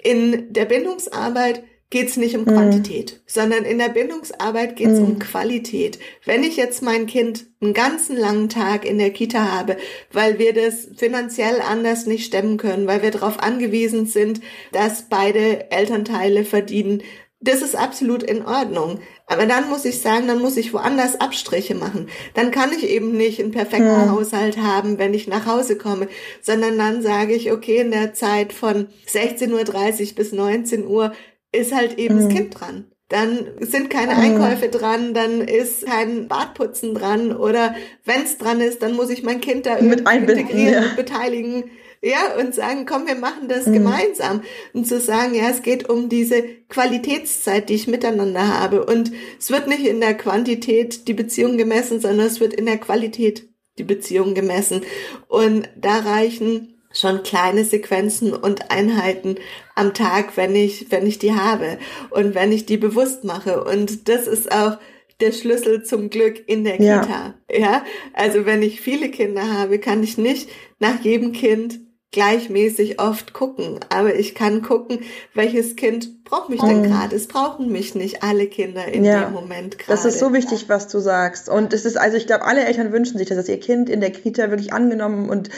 [0.03, 3.19] in der Bindungsarbeit geht es nicht um Quantität, mhm.
[3.27, 5.07] sondern in der Bindungsarbeit geht es mhm.
[5.07, 5.99] um Qualität.
[6.25, 9.79] Wenn ich jetzt mein Kind einen ganzen langen Tag in der Kita habe,
[10.13, 14.41] weil wir das finanziell anders nicht stemmen können, weil wir darauf angewiesen sind,
[14.73, 17.03] dass beide Elternteile verdienen,
[17.41, 19.01] das ist absolut in Ordnung.
[19.27, 22.09] Aber dann muss ich sagen, dann muss ich woanders Abstriche machen.
[22.35, 24.11] Dann kann ich eben nicht einen perfekten ja.
[24.11, 26.09] Haushalt haben, wenn ich nach Hause komme,
[26.43, 31.13] sondern dann sage ich, okay, in der Zeit von 16.30 Uhr bis 19 Uhr
[31.53, 32.21] ist halt eben mhm.
[32.21, 32.87] das Kind dran.
[33.09, 34.21] Dann sind keine mhm.
[34.21, 37.75] Einkäufe dran, dann ist kein Badputzen dran oder
[38.05, 40.81] wenn es dran ist, dann muss ich mein Kind da mit integrieren ja.
[40.83, 41.65] und beteiligen.
[42.01, 43.73] Ja, und sagen, komm, wir machen das mhm.
[43.73, 44.43] gemeinsam.
[44.73, 48.85] Und zu sagen, ja, es geht um diese Qualitätszeit, die ich miteinander habe.
[48.87, 52.79] Und es wird nicht in der Quantität die Beziehung gemessen, sondern es wird in der
[52.79, 54.83] Qualität die Beziehung gemessen.
[55.27, 59.37] Und da reichen schon kleine Sequenzen und Einheiten
[59.79, 61.79] am Tag, wenn ich, wenn ich die habe
[62.11, 63.65] und wenn ich die bewusst mache.
[63.65, 64.79] Und das ist auch
[65.21, 67.35] der Schlüssel zum Glück in der Kita.
[67.51, 67.59] Ja.
[67.59, 70.49] ja, also wenn ich viele Kinder habe, kann ich nicht
[70.79, 75.01] nach jedem Kind gleichmäßig oft gucken, aber ich kann gucken,
[75.35, 76.83] welches Kind braucht mich denn oh.
[76.83, 77.15] gerade.
[77.15, 79.93] Es brauchen mich nicht alle Kinder in ja, dem Moment gerade.
[79.93, 81.51] Das ist so wichtig, was du sagst.
[81.51, 84.11] Und es ist, also ich glaube, alle Eltern wünschen sich, dass ihr Kind in der
[84.11, 85.51] Kita wirklich angenommen und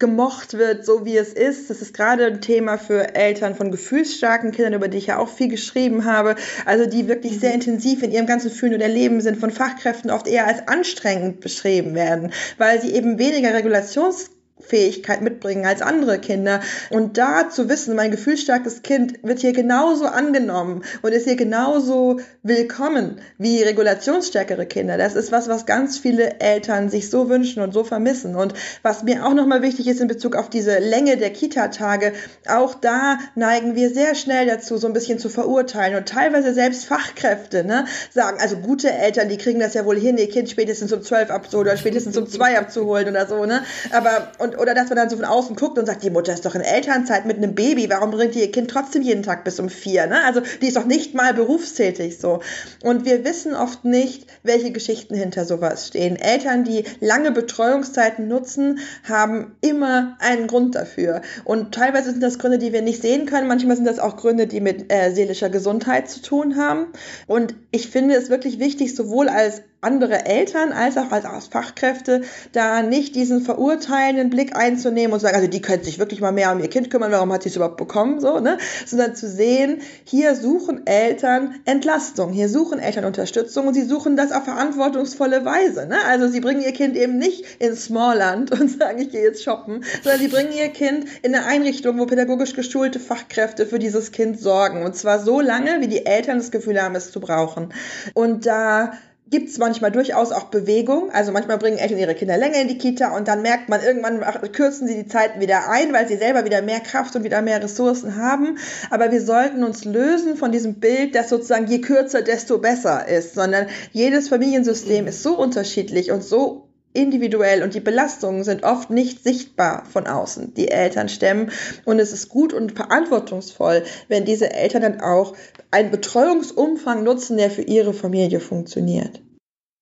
[0.00, 1.70] gemocht wird, so wie es ist.
[1.70, 5.28] Das ist gerade ein Thema für Eltern von gefühlsstarken Kindern, über die ich ja auch
[5.28, 6.34] viel geschrieben habe.
[6.64, 10.26] Also die wirklich sehr intensiv in ihrem ganzen Fühlen und Erleben sind, von Fachkräften oft
[10.26, 14.30] eher als anstrengend beschrieben werden, weil sie eben weniger Regulations
[14.60, 16.60] Fähigkeit mitbringen als andere Kinder.
[16.90, 22.20] Und da zu wissen, mein gefühlsstarkes Kind wird hier genauso angenommen und ist hier genauso
[22.42, 24.96] willkommen wie regulationsstärkere Kinder.
[24.98, 28.36] Das ist was, was ganz viele Eltern sich so wünschen und so vermissen.
[28.36, 32.12] Und was mir auch nochmal wichtig ist in Bezug auf diese Länge der Kita-Tage,
[32.48, 36.84] auch da neigen wir sehr schnell dazu, so ein bisschen zu verurteilen und teilweise selbst
[36.86, 40.92] Fachkräfte, ne, sagen, also gute Eltern, die kriegen das ja wohl hin, ihr Kind spätestens
[40.92, 43.62] um zwölf abzuholen oder spätestens um zwei abzuholen oder so, ne.
[43.92, 46.32] Aber, und und, oder dass man dann so von außen guckt und sagt, die Mutter
[46.32, 49.44] ist doch in Elternzeit mit einem Baby, warum bringt die ihr Kind trotzdem jeden Tag
[49.44, 50.06] bis um vier?
[50.06, 50.22] Ne?
[50.24, 52.40] Also die ist doch nicht mal berufstätig so.
[52.82, 56.16] Und wir wissen oft nicht, welche Geschichten hinter sowas stehen.
[56.16, 61.22] Eltern, die lange Betreuungszeiten nutzen, haben immer einen Grund dafür.
[61.44, 63.48] Und teilweise sind das Gründe, die wir nicht sehen können.
[63.48, 66.86] Manchmal sind das auch Gründe, die mit äh, seelischer Gesundheit zu tun haben.
[67.26, 72.22] Und ich finde es wirklich wichtig, sowohl als andere Eltern als auch als Fachkräfte
[72.52, 76.32] da nicht diesen verurteilenden Blick einzunehmen und zu sagen, also die können sich wirklich mal
[76.32, 78.58] mehr um ihr Kind kümmern, warum hat sie es überhaupt bekommen, so, ne?
[78.86, 84.32] Sondern zu sehen, hier suchen Eltern Entlastung, hier suchen Eltern Unterstützung und sie suchen das
[84.32, 85.96] auf verantwortungsvolle Weise, ne?
[86.06, 89.84] Also sie bringen ihr Kind eben nicht ins Smallland und sagen, ich gehe jetzt shoppen,
[90.02, 94.38] sondern sie bringen ihr Kind in eine Einrichtung, wo pädagogisch geschulte Fachkräfte für dieses Kind
[94.38, 97.72] sorgen und zwar so lange, wie die Eltern das Gefühl haben, es zu brauchen.
[98.12, 98.92] Und da
[99.30, 101.10] gibt es manchmal durchaus auch Bewegung.
[101.12, 104.20] Also manchmal bringen Eltern ihre Kinder länger in die Kita und dann merkt man irgendwann,
[104.52, 107.62] kürzen sie die Zeiten wieder ein, weil sie selber wieder mehr Kraft und wieder mehr
[107.62, 108.58] Ressourcen haben.
[108.90, 113.34] Aber wir sollten uns lösen von diesem Bild, dass sozusagen je kürzer, desto besser ist,
[113.34, 119.22] sondern jedes Familiensystem ist so unterschiedlich und so individuell und die Belastungen sind oft nicht
[119.22, 121.52] sichtbar von außen, die Eltern stemmen.
[121.84, 125.36] Und es ist gut und verantwortungsvoll, wenn diese Eltern dann auch
[125.70, 129.22] einen Betreuungsumfang nutzen, der für ihre Familie funktioniert.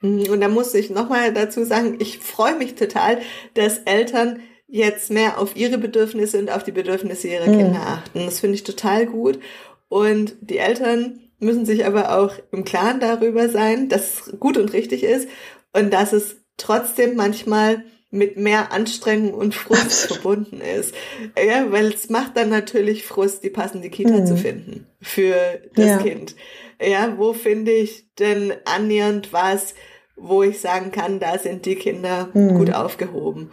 [0.03, 3.19] Mhm, und da muss ich nochmal dazu sagen, ich freue mich total,
[3.55, 7.57] dass Eltern jetzt mehr auf ihre Bedürfnisse und auf die Bedürfnisse ihrer mhm.
[7.57, 8.27] Kinder achten.
[8.27, 9.41] Das finde ich total gut.
[9.89, 14.75] Und die Eltern müssen sich aber auch im Klaren darüber sein, dass es gut und
[14.75, 15.29] richtig ist
[15.73, 20.95] und dass es trotzdem manchmal mit mehr Anstrengung und Frust verbunden ist.
[21.37, 24.27] Ja, weil es macht dann natürlich Frust, die passende Kita mhm.
[24.27, 25.99] zu finden für das ja.
[25.99, 26.35] Kind.
[26.81, 29.75] Ja, wo finde ich denn annähernd was,
[30.17, 32.55] wo ich sagen kann, da sind die Kinder mhm.
[32.57, 33.51] gut aufgehoben.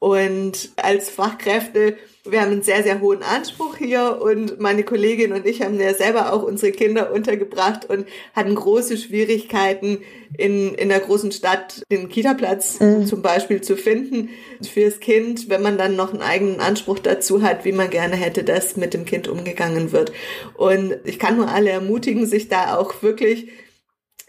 [0.00, 5.44] Und als Fachkräfte, wir haben einen sehr, sehr hohen Anspruch hier und meine Kollegin und
[5.44, 9.98] ich haben ja selber auch unsere Kinder untergebracht und hatten große Schwierigkeiten
[10.36, 13.06] in, in der großen Stadt den Kita-Platz mhm.
[13.06, 14.28] zum Beispiel zu finden
[14.62, 18.44] fürs Kind, wenn man dann noch einen eigenen Anspruch dazu hat, wie man gerne hätte,
[18.44, 20.12] dass mit dem Kind umgegangen wird.
[20.54, 23.50] Und ich kann nur alle ermutigen, sich da auch wirklich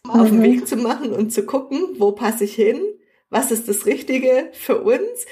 [0.03, 0.11] mhm.
[0.11, 0.43] auf den mhm.
[0.43, 2.81] Weg zu machen und zu gucken, wo passe ich hin?
[3.31, 5.25] Was ist das Richtige für uns?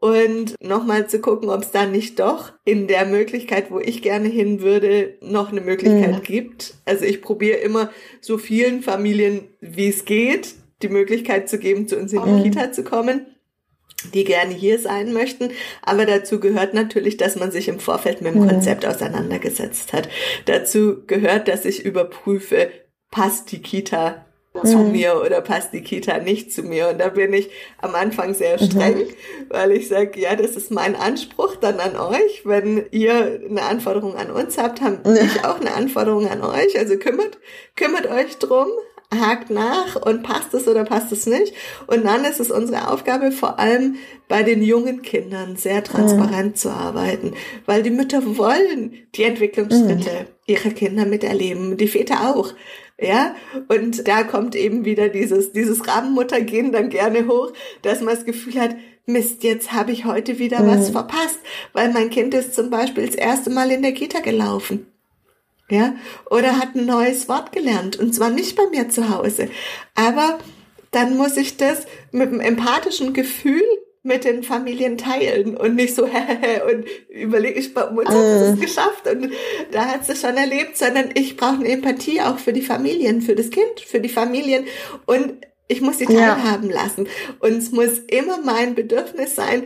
[0.00, 4.28] Und nochmal zu gucken, ob es da nicht doch in der Möglichkeit, wo ich gerne
[4.28, 6.22] hin würde, noch eine Möglichkeit mhm.
[6.22, 6.74] gibt.
[6.86, 7.90] Also ich probiere immer
[8.20, 12.42] so vielen Familien, wie es geht, die Möglichkeit zu geben, zu uns in die mhm.
[12.44, 13.26] Kita zu kommen
[14.14, 15.50] die gerne hier sein möchten.
[15.82, 18.48] Aber dazu gehört natürlich, dass man sich im Vorfeld mit dem mhm.
[18.48, 20.08] Konzept auseinandergesetzt hat.
[20.46, 22.70] Dazu gehört, dass ich überprüfe,
[23.10, 24.24] passt die Kita
[24.64, 24.92] zu mhm.
[24.92, 26.88] mir oder passt die Kita nicht zu mir.
[26.88, 28.66] Und da bin ich am Anfang sehr mhm.
[28.66, 29.12] streng, mhm.
[29.48, 32.42] weil ich sage, ja, das ist mein Anspruch dann an euch.
[32.44, 35.22] Wenn ihr eine Anforderung an uns habt, haben ja.
[35.22, 36.78] ich auch eine Anforderung an euch.
[36.78, 37.38] Also kümmert,
[37.76, 38.68] kümmert euch drum,
[39.14, 41.54] hakt nach und passt es oder passt es nicht.
[41.86, 43.96] Und dann ist es unsere Aufgabe, vor allem
[44.28, 46.54] bei den jungen Kindern sehr transparent mhm.
[46.56, 47.34] zu arbeiten,
[47.66, 50.26] weil die Mütter wollen die Entwicklungsschritte mhm.
[50.46, 52.52] ihrer Kinder miterleben, die Väter auch.
[53.00, 53.34] Ja,
[53.68, 58.60] und da kommt eben wieder dieses, dieses Rabenmuttergehen dann gerne hoch, dass man das Gefühl
[58.60, 58.76] hat,
[59.06, 60.68] Mist, jetzt habe ich heute wieder mhm.
[60.68, 61.40] was verpasst,
[61.72, 64.86] weil mein Kind ist zum Beispiel das erste Mal in der Kita gelaufen.
[65.70, 65.94] Ja,
[66.28, 69.48] oder hat ein neues Wort gelernt und zwar nicht bei mir zu Hause.
[69.94, 70.38] Aber
[70.90, 73.62] dann muss ich das mit einem empathischen Gefühl
[74.02, 78.60] mit den Familien teilen und nicht so und überlege ich bei uns hat es äh.
[78.60, 79.32] geschafft und
[79.72, 83.34] da hat es schon erlebt, sondern ich brauche eine Empathie auch für die Familien, für
[83.34, 84.64] das Kind, für die Familien
[85.06, 86.82] und ich muss sie teilhaben ja.
[86.82, 87.08] lassen
[87.40, 89.64] und es muss immer mein Bedürfnis sein,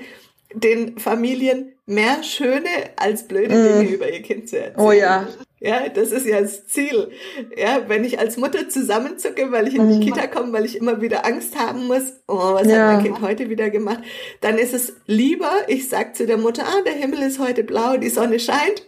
[0.53, 3.95] den Familien mehr schöne als blöde Dinge mm.
[3.95, 4.87] über ihr Kind zu erzählen.
[4.87, 5.27] Oh ja.
[5.65, 7.11] Ja, das ist ja das Ziel.
[7.57, 10.01] Ja, wenn ich als Mutter zusammenzucke, weil ich in die mhm.
[10.01, 12.89] Kita komme, weil ich immer wieder Angst haben muss, oh, was ja.
[12.89, 14.01] hat mein Kind heute wieder gemacht,
[14.43, 17.97] dann ist es lieber, ich sag zu der Mutter, ah, der Himmel ist heute blau,
[17.97, 18.87] die Sonne scheint,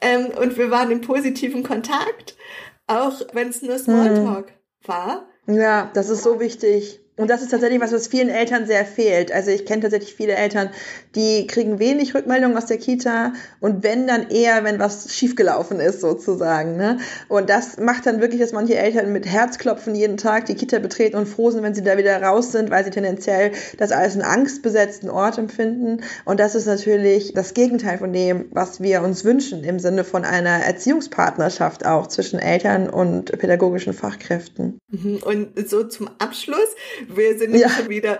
[0.00, 2.38] ähm, und wir waren im positiven Kontakt,
[2.86, 4.88] auch wenn es nur Smalltalk mhm.
[4.88, 5.28] war.
[5.46, 7.00] Ja, das ist so wichtig.
[7.18, 9.32] Und das ist tatsächlich was, was vielen Eltern sehr fehlt.
[9.32, 10.70] Also ich kenne tatsächlich viele Eltern,
[11.16, 16.00] die kriegen wenig Rückmeldungen aus der Kita und wenn dann eher, wenn was schiefgelaufen ist
[16.00, 16.76] sozusagen.
[16.76, 16.98] Ne?
[17.28, 21.16] Und das macht dann wirklich, dass manche Eltern mit Herzklopfen jeden Tag die Kita betreten
[21.16, 24.22] und froh sind, wenn sie da wieder raus sind, weil sie tendenziell das als einen
[24.22, 26.04] angstbesetzten Ort empfinden.
[26.24, 30.24] Und das ist natürlich das Gegenteil von dem, was wir uns wünschen im Sinne von
[30.24, 34.78] einer Erziehungspartnerschaft auch zwischen Eltern und pädagogischen Fachkräften.
[34.90, 35.18] Mhm.
[35.24, 36.76] Und so zum Abschluss
[37.08, 37.68] wir sind ja.
[37.68, 38.18] schon wieder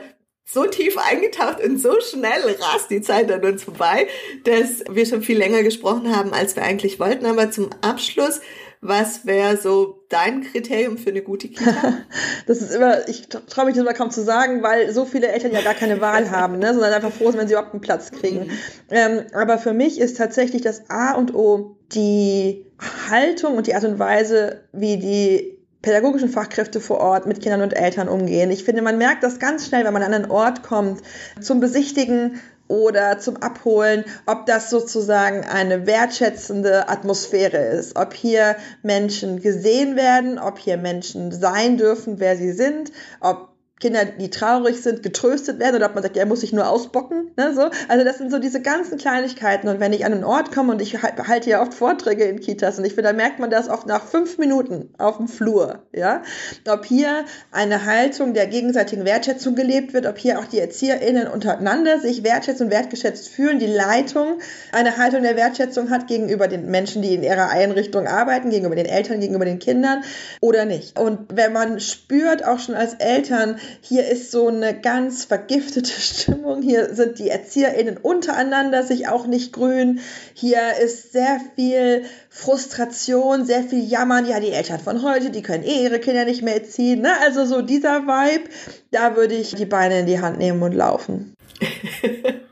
[0.51, 4.09] so tief eingetaucht und so schnell rast die Zeit an uns vorbei,
[4.45, 7.27] dass wir schon viel länger gesprochen haben, als wir eigentlich wollten.
[7.27, 8.41] Aber zum Abschluss,
[8.81, 11.99] was wäre so dein Kriterium für eine gute Kita?
[12.47, 15.53] das ist immer, ich traue mich das immer kaum zu sagen, weil so viele Eltern
[15.53, 18.11] ja gar keine Wahl haben, ne, sondern einfach froh sind, wenn sie überhaupt einen Platz
[18.11, 18.47] kriegen.
[18.47, 18.51] Mhm.
[18.91, 22.65] Ähm, aber für mich ist tatsächlich das A und O die
[23.11, 27.73] Haltung und die Art und Weise, wie die pädagogischen Fachkräfte vor Ort mit Kindern und
[27.77, 28.51] Eltern umgehen.
[28.51, 31.03] Ich finde, man merkt das ganz schnell, wenn man an einen Ort kommt,
[31.41, 39.41] zum Besichtigen oder zum Abholen, ob das sozusagen eine wertschätzende Atmosphäre ist, ob hier Menschen
[39.41, 43.49] gesehen werden, ob hier Menschen sein dürfen, wer sie sind, ob
[43.81, 47.31] Kinder, die traurig sind, getröstet werden oder ob man sagt, ja, muss sich nur ausbocken.
[47.37, 47.71] Ne, so.
[47.89, 49.69] Also das sind so diese ganzen Kleinigkeiten.
[49.69, 52.79] Und wenn ich an einen Ort komme und ich halte ja oft Vorträge in Kitas
[52.79, 55.81] und ich finde, da merkt man das oft nach fünf Minuten auf dem Flur.
[55.93, 56.23] Ja?
[56.69, 62.01] Ob hier eine Haltung der gegenseitigen Wertschätzung gelebt wird, ob hier auch die ErzieherInnen untereinander
[62.01, 64.39] sich wertschätzt und wertgeschätzt fühlen, die Leitung
[64.73, 68.87] eine Haltung der Wertschätzung hat gegenüber den Menschen, die in ihrer Einrichtung arbeiten, gegenüber den
[68.87, 70.03] Eltern, gegenüber den Kindern
[70.41, 70.99] oder nicht.
[70.99, 76.63] Und wenn man spürt, auch schon als Eltern, hier ist so eine ganz vergiftete Stimmung.
[76.63, 80.01] Hier sind die ErzieherInnen untereinander sich auch nicht grün.
[80.35, 84.27] Hier ist sehr viel Frustration, sehr viel Jammern.
[84.27, 87.03] Ja, die Eltern von heute, die können eh ihre Kinder nicht mehr erziehen.
[87.03, 87.13] Ne?
[87.21, 88.51] Also so dieser Vibe,
[88.91, 91.35] da würde ich die Beine in die Hand nehmen und laufen.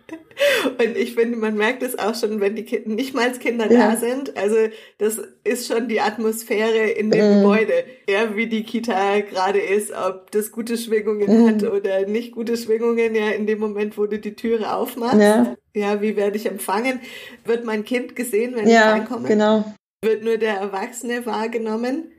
[0.79, 3.71] Und ich finde, man merkt es auch schon, wenn die Kinder, nicht mal als Kinder
[3.71, 3.91] ja.
[3.91, 4.37] da sind.
[4.37, 4.57] Also
[4.99, 7.43] das ist schon die Atmosphäre in dem mhm.
[7.43, 7.85] Gebäude.
[8.09, 11.49] Ja, wie die Kita gerade ist, ob das gute Schwingungen mhm.
[11.49, 15.21] hat oder nicht gute Schwingungen, ja, in dem Moment, wo du die Türe aufmachst.
[15.21, 17.01] Ja, ja wie werde ich empfangen?
[17.45, 19.29] Wird mein Kind gesehen, wenn ja, ich reinkomme?
[19.29, 19.65] genau.
[20.03, 22.13] Wird nur der Erwachsene wahrgenommen?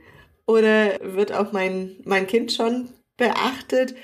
[0.48, 3.96] Oder wird auch mein, mein Kind schon beachtet?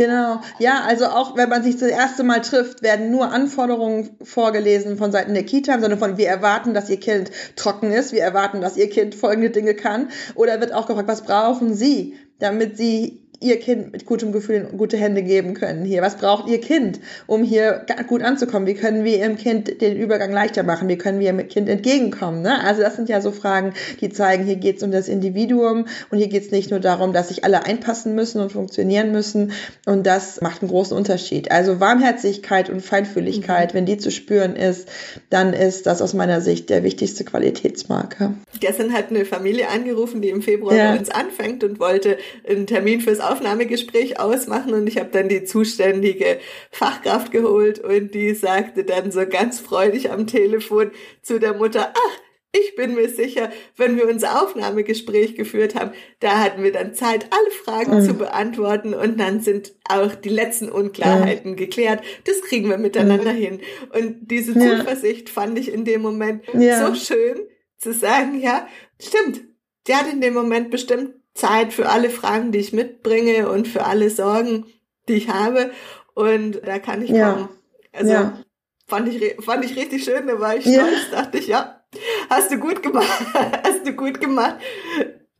[0.00, 0.40] Genau.
[0.58, 5.12] Ja, also auch wenn man sich das erste Mal trifft, werden nur Anforderungen vorgelesen von
[5.12, 8.78] Seiten der Kita, Sinne von, wir erwarten, dass ihr Kind trocken ist, wir erwarten, dass
[8.78, 10.08] ihr Kind folgende Dinge kann.
[10.36, 14.78] Oder wird auch gefragt, was brauchen Sie, damit Sie ihr Kind mit gutem Gefühl in
[14.78, 16.02] gute Hände geben können hier?
[16.02, 18.66] Was braucht ihr Kind, um hier gut anzukommen?
[18.66, 20.88] Wie können wir ihrem Kind den Übergang leichter machen?
[20.88, 22.42] Wie können wir ihrem Kind entgegenkommen?
[22.42, 22.62] Ne?
[22.62, 26.18] Also das sind ja so Fragen, die zeigen, hier geht es um das Individuum und
[26.18, 29.52] hier geht es nicht nur darum, dass sich alle einpassen müssen und funktionieren müssen
[29.86, 31.50] und das macht einen großen Unterschied.
[31.50, 33.78] Also Warmherzigkeit und Feinfühligkeit, mhm.
[33.78, 34.88] wenn die zu spüren ist,
[35.30, 38.34] dann ist das aus meiner Sicht der wichtigste Qualitätsmarker.
[38.60, 40.92] Gestern hat eine Familie angerufen, die im Februar ja.
[40.92, 45.44] bei uns anfängt und wollte einen Termin fürs Aufnahmegespräch ausmachen und ich habe dann die
[45.44, 46.38] zuständige
[46.70, 50.90] Fachkraft geholt und die sagte dann so ganz freudig am Telefon
[51.22, 52.20] zu der Mutter, ach,
[52.52, 57.26] ich bin mir sicher, wenn wir unser Aufnahmegespräch geführt haben, da hatten wir dann Zeit,
[57.30, 58.04] alle Fragen mhm.
[58.04, 61.56] zu beantworten und dann sind auch die letzten Unklarheiten mhm.
[61.56, 62.02] geklärt.
[62.24, 63.38] Das kriegen wir miteinander mhm.
[63.38, 63.60] hin.
[63.94, 65.32] Und diese Zuversicht ja.
[65.32, 66.86] fand ich in dem Moment ja.
[66.86, 67.40] so schön
[67.78, 68.66] zu sagen, ja,
[69.00, 69.42] stimmt.
[69.86, 73.84] Die hat in dem Moment bestimmt Zeit für alle Fragen, die ich mitbringe und für
[73.84, 74.66] alle Sorgen,
[75.08, 75.70] die ich habe.
[76.14, 77.32] Und da kann ich ja.
[77.32, 77.48] kommen.
[77.92, 78.38] Also ja.
[78.86, 81.22] fand ich fand ich richtig schön, da war ich stolz, ja.
[81.22, 81.80] dachte ich, ja,
[82.28, 83.26] hast du gut gemacht,
[83.64, 84.56] hast du gut gemacht.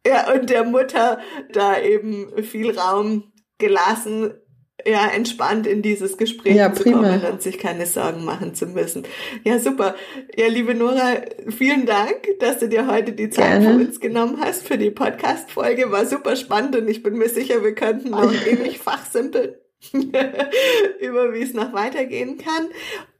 [0.06, 1.20] Ja, und der Mutter
[1.52, 4.34] da eben viel Raum gelassen,
[4.86, 7.02] ja, entspannt in dieses Gespräch ja, zu prima.
[7.02, 9.04] kommen und sich keine Sorgen machen zu müssen.
[9.44, 9.94] Ja, super.
[10.36, 13.66] Ja, liebe Nora, vielen Dank, dass du dir heute die Zeit Gerne.
[13.66, 15.90] für uns genommen hast für die Podcast-Folge.
[15.90, 19.54] War super spannend und ich bin mir sicher, wir könnten noch ewig fachsimpeln.
[21.00, 22.68] über wie es noch weitergehen kann.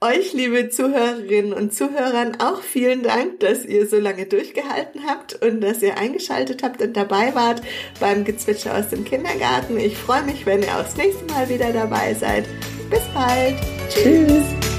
[0.00, 5.60] Euch, liebe Zuhörerinnen und Zuhörern, auch vielen Dank, dass ihr so lange durchgehalten habt und
[5.60, 7.62] dass ihr eingeschaltet habt und dabei wart
[7.98, 9.78] beim Gezwitscher aus dem Kindergarten.
[9.78, 12.46] Ich freue mich, wenn ihr auch das nächste Mal wieder dabei seid.
[12.90, 13.56] Bis bald.
[13.88, 14.28] Tschüss.
[14.28, 14.69] Tschüss.